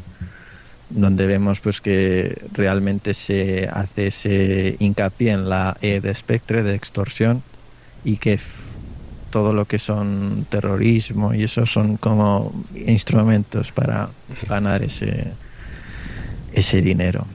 [0.90, 6.76] donde vemos pues que realmente se hace ese hincapié en la E de Spectre, de
[6.76, 7.44] extorsión,
[8.04, 8.40] y que
[9.30, 14.12] todo lo que son terrorismo y eso son como instrumentos para
[14.48, 15.38] ganar ese
[16.52, 17.26] ese dinero.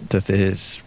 [0.00, 0.80] Entonces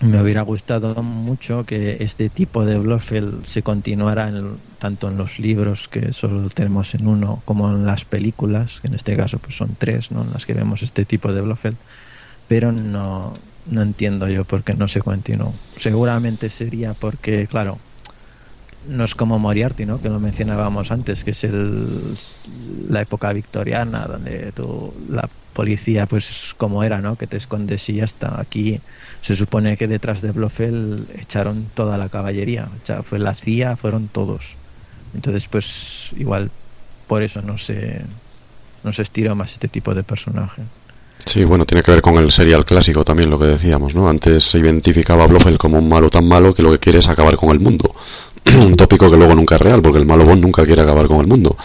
[0.00, 4.32] me hubiera gustado mucho que este tipo de Blofeld se continuara
[4.78, 8.94] tanto en los libros que solo tenemos en uno como en las películas que en
[8.94, 10.22] este caso pues son tres ¿no?
[10.22, 11.76] en las que vemos este tipo de Blofeld
[12.48, 13.34] pero no
[13.66, 17.78] no entiendo yo por qué no se continuó seguramente sería porque claro
[18.84, 20.00] no es como Moriarty, ¿no?
[20.00, 22.16] que lo mencionábamos antes, que es el,
[22.88, 27.16] la época victoriana, donde tú, la policía, pues como era, ¿no?
[27.16, 28.40] que te escondes y ya está.
[28.40, 28.80] Aquí
[29.20, 33.76] se supone que detrás de Blofeld echaron toda la caballería, o sea, fue la CIA,
[33.76, 34.54] fueron todos.
[35.14, 36.50] Entonces, pues igual
[37.06, 38.02] por eso no se,
[38.82, 40.62] no se estiró más este tipo de personaje.
[41.26, 44.08] Sí, bueno, tiene que ver con el serial clásico también, lo que decíamos, ¿no?
[44.08, 47.08] Antes se identificaba a Blofeld como un malo tan malo que lo que quiere es
[47.08, 47.94] acabar con el mundo.
[48.46, 51.20] un tópico que luego nunca es real, porque el malo Bond nunca quiere acabar con
[51.20, 51.56] el mundo.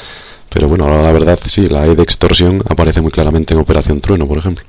[0.49, 4.27] Pero bueno, la verdad sí, la E de extorsión aparece muy claramente en Operación Trueno,
[4.27, 4.63] por ejemplo.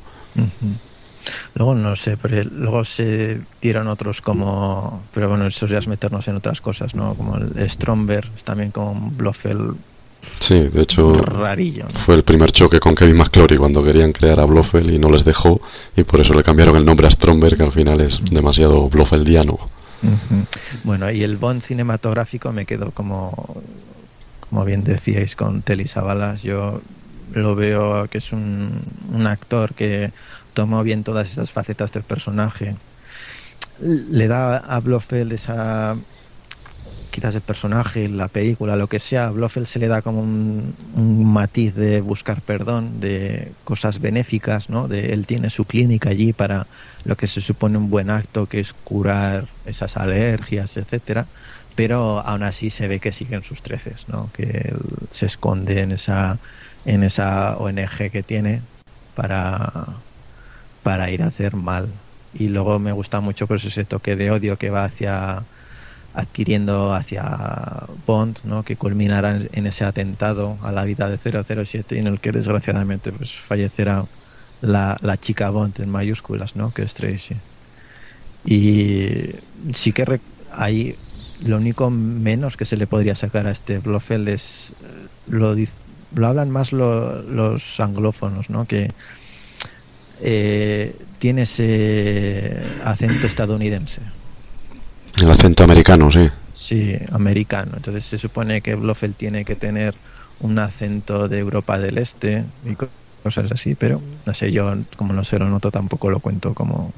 [1.55, 6.26] Luego no sé, pero luego se dieron otros como, pero bueno, eso ya es meternos
[6.29, 7.14] en otras cosas, ¿no?
[7.14, 9.76] Como el Stromberg, también con Blofeld.
[10.41, 14.45] Sí, de hecho rarillo, fue el primer choque con Kevin McClory cuando querían crear a
[14.47, 15.61] Blofeld y no les dejó
[15.97, 19.59] y por eso le cambiaron el nombre a Stromberg, que al final es demasiado Blofeldiano.
[20.83, 23.62] Bueno, y el Bond cinematográfico me quedo como,
[24.51, 26.43] como bien decíais con Telly Savalas.
[26.43, 26.81] Yo
[27.33, 28.83] lo veo que es un,
[29.13, 30.11] un actor que
[30.55, 32.77] tomó bien todas esas facetas del personaje.
[33.81, 35.97] Le da a Blofeld esa
[37.11, 40.75] quizás el personaje, la película, lo que sea, a Blofeld se le da como un,
[41.25, 44.89] matiz de buscar perdón, de cosas benéficas, ¿no?
[44.89, 46.67] De él tiene su clínica allí para
[47.05, 51.27] lo que se supone un buen acto, que es curar esas alergias, etcétera,
[51.79, 54.31] pero aún así se ve que siguen sus treces, ¿no?
[54.33, 54.74] Que
[55.11, 56.37] se esconde en esa
[56.85, 58.62] en esa ONG que tiene
[59.14, 59.87] para
[60.83, 61.87] para ir a hacer mal.
[62.35, 65.45] Y luego me gusta mucho pues ese toque de odio que va hacia
[66.14, 68.64] adquiriendo hacia Bond, ¿no?
[68.64, 73.12] que culminará en, ese atentado a la vida de 007 y en el que desgraciadamente
[73.12, 74.05] pues fallecerá
[74.62, 76.74] la, chica Bond en mayúsculas, ¿no?
[76.74, 77.37] que es Tracy.
[78.45, 79.31] Y
[79.74, 80.20] sí que
[80.51, 80.97] hay
[81.45, 85.55] lo único menos que se le podría sacar a este Blofeld es eh, lo,
[86.14, 88.66] lo hablan más los anglófonos, ¿no?
[88.66, 88.91] que
[90.20, 92.53] eh, tiene ese
[92.84, 94.03] acento estadounidense
[95.20, 96.30] el acento americano, sí.
[96.55, 97.72] Sí, americano.
[97.76, 99.95] Entonces se supone que Blofeld tiene que tener
[100.41, 102.76] un acento de Europa del Este y
[103.22, 106.93] cosas así, pero no sé, yo como no se lo noto tampoco lo cuento como...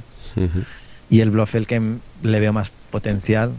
[1.08, 1.80] Y el Blofeld que
[2.22, 3.52] le veo más potencial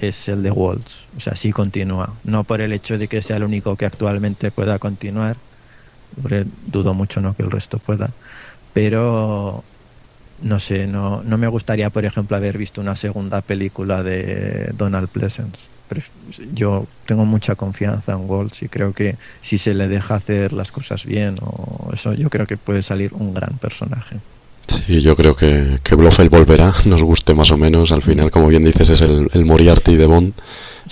[0.00, 1.04] es el de Waltz.
[1.16, 2.14] O sea, sí continúa.
[2.24, 5.36] No por el hecho de que sea el único que actualmente pueda continuar,
[6.66, 8.10] dudo mucho no que el resto pueda,
[8.72, 9.64] pero
[10.42, 15.08] no sé, no, no me gustaría, por ejemplo, haber visto una segunda película de Donald
[15.08, 15.68] Pleasence.
[16.52, 20.70] Yo tengo mucha confianza en Waltz y creo que si se le deja hacer las
[20.70, 24.20] cosas bien, o eso, yo creo que puede salir un gran personaje.
[24.68, 27.90] Sí, yo creo que, que Blofeld volverá, nos guste más o menos.
[27.92, 30.32] Al final, como bien dices, es el, el Moriarty de Bond.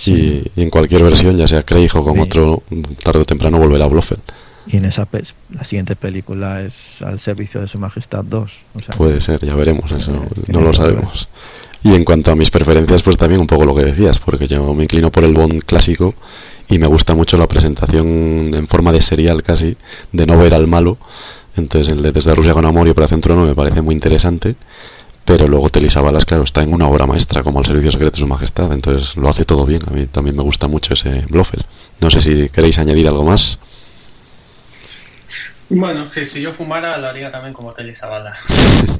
[0.05, 2.61] Y, en cualquier versión, ya sea Craig o con otro,
[3.03, 4.21] tarde o temprano volverá Blofeld.
[4.67, 5.07] y en esa
[5.51, 8.65] la siguiente película es al servicio de su majestad 2
[8.97, 10.11] puede ser ya veremos eso
[10.49, 11.29] no lo sabemos
[11.83, 14.73] y en cuanto a mis preferencias pues también un poco lo que decías porque yo
[14.73, 16.15] me inclino por el Bond clásico
[16.69, 19.77] y me gusta mucho la presentación en forma de serial casi
[20.11, 20.97] de no ver al malo
[21.57, 24.55] entonces el de Desde Rusia con Amor y Operación Trono me parece muy interesante
[25.27, 28.21] pero luego Telisa Balas, claro, está en una obra maestra como el Servicio Secreto de
[28.21, 29.81] Su Majestad, entonces lo hace todo bien.
[29.85, 31.65] A mí también me gusta mucho ese Blofeld.
[31.99, 33.57] No sé si queréis añadir algo más.
[35.67, 38.37] Bueno, que si yo fumara lo haría también como Telisa Balas.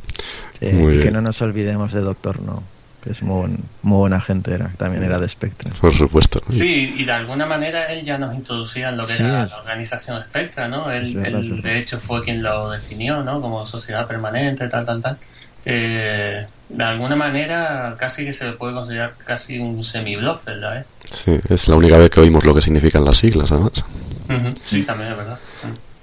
[0.59, 2.61] y que no nos olvidemos de Doctor No,
[3.07, 5.71] que es muy, muy buena gente, era, también era de Spectra.
[5.79, 6.41] Por supuesto.
[6.49, 10.21] Sí, y de alguna manera él ya nos introducía en lo que era la organización
[10.23, 10.91] Spectra, ¿no?
[10.91, 13.41] Él, de hecho fue quien lo definió, ¿no?
[13.41, 15.17] Como sociedad permanente, tal, tal, tal
[15.69, 20.85] eh, de alguna manera casi que se le puede considerar casi un semi-bluff, ¿verdad?
[21.11, 23.73] Sí, es la única vez que oímos lo que significan las siglas, además.
[24.63, 25.39] Sí, también es verdad.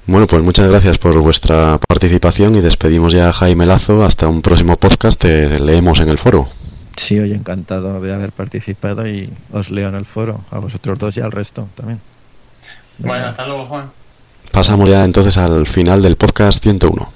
[0.06, 4.04] Bueno, pues muchas gracias por vuestra participación y despedimos ya a Jaime Lazo.
[4.04, 5.18] Hasta un próximo podcast.
[5.18, 6.48] Te leemos en el foro.
[6.96, 10.40] Sí, hoy encantado de haber participado y os leo en el foro.
[10.50, 12.00] A vosotros dos y al resto también.
[12.98, 13.90] Bueno, hasta luego, Juan.
[14.52, 17.12] Pasamos ya entonces al final del podcast 101.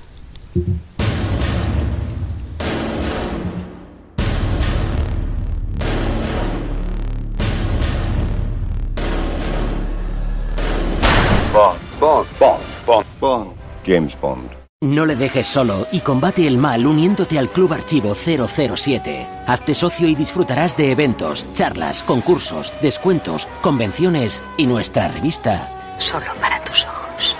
[13.88, 14.57] James Bond.
[14.80, 19.26] No le dejes solo y combate el mal uniéndote al Club Archivo 007.
[19.44, 25.96] Hazte socio y disfrutarás de eventos, charlas, concursos, descuentos, convenciones y nuestra revista.
[25.98, 27.36] Solo para tus ojos.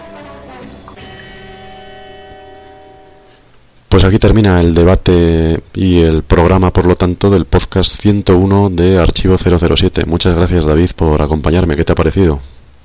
[3.89, 8.99] Pues aquí termina el debate y el programa, por lo tanto, del podcast 101 de
[8.99, 10.07] Archivo 007.
[10.07, 11.77] Muchas gracias, David, por acompañarme.
[11.77, 12.41] ¿Qué te ha parecido?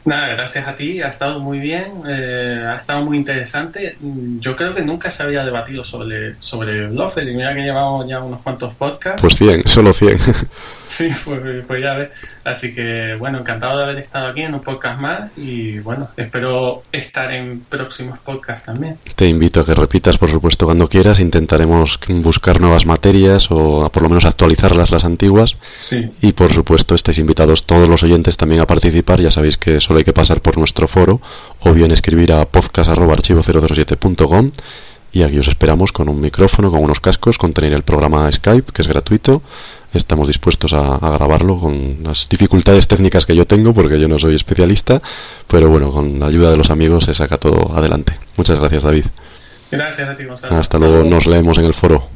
[0.05, 3.95] Nada, gracias a ti, ha estado muy bien, eh, ha estado muy interesante.
[4.39, 8.19] Yo creo que nunca se había debatido sobre, sobre Blofeld y mira que llevamos ya
[8.19, 9.21] unos cuantos podcasts.
[9.21, 10.19] Pues 100, solo 100.
[10.93, 12.09] Sí, pues, pues, ya ves.
[12.43, 16.83] Así que bueno, encantado de haber estado aquí en un podcast más y bueno, espero
[16.91, 18.99] estar en próximos podcasts también.
[19.15, 21.19] Te invito a que repitas, por supuesto, cuando quieras.
[21.19, 25.55] Intentaremos buscar nuevas materias o por lo menos actualizarlas las antiguas.
[25.77, 26.11] Sí.
[26.21, 29.19] Y por supuesto, estáis invitados todos los oyentes también a participar.
[29.19, 31.21] Ya sabéis que solo hay que pasar por nuestro foro
[31.61, 34.51] o bien escribir a podcast.archivo007.com
[35.11, 38.71] y aquí os esperamos con un micrófono, con unos cascos, con tener el programa Skype,
[38.73, 39.43] que es gratuito
[39.93, 44.35] estamos dispuestos a, grabarlo con las dificultades técnicas que yo tengo porque yo no soy
[44.35, 45.01] especialista,
[45.47, 48.13] pero bueno, con la ayuda de los amigos se saca todo adelante.
[48.37, 49.05] Muchas gracias, David.
[49.71, 50.55] Gracias a ti, Gonzalo.
[50.55, 52.07] Hasta luego, nos leemos en el foro.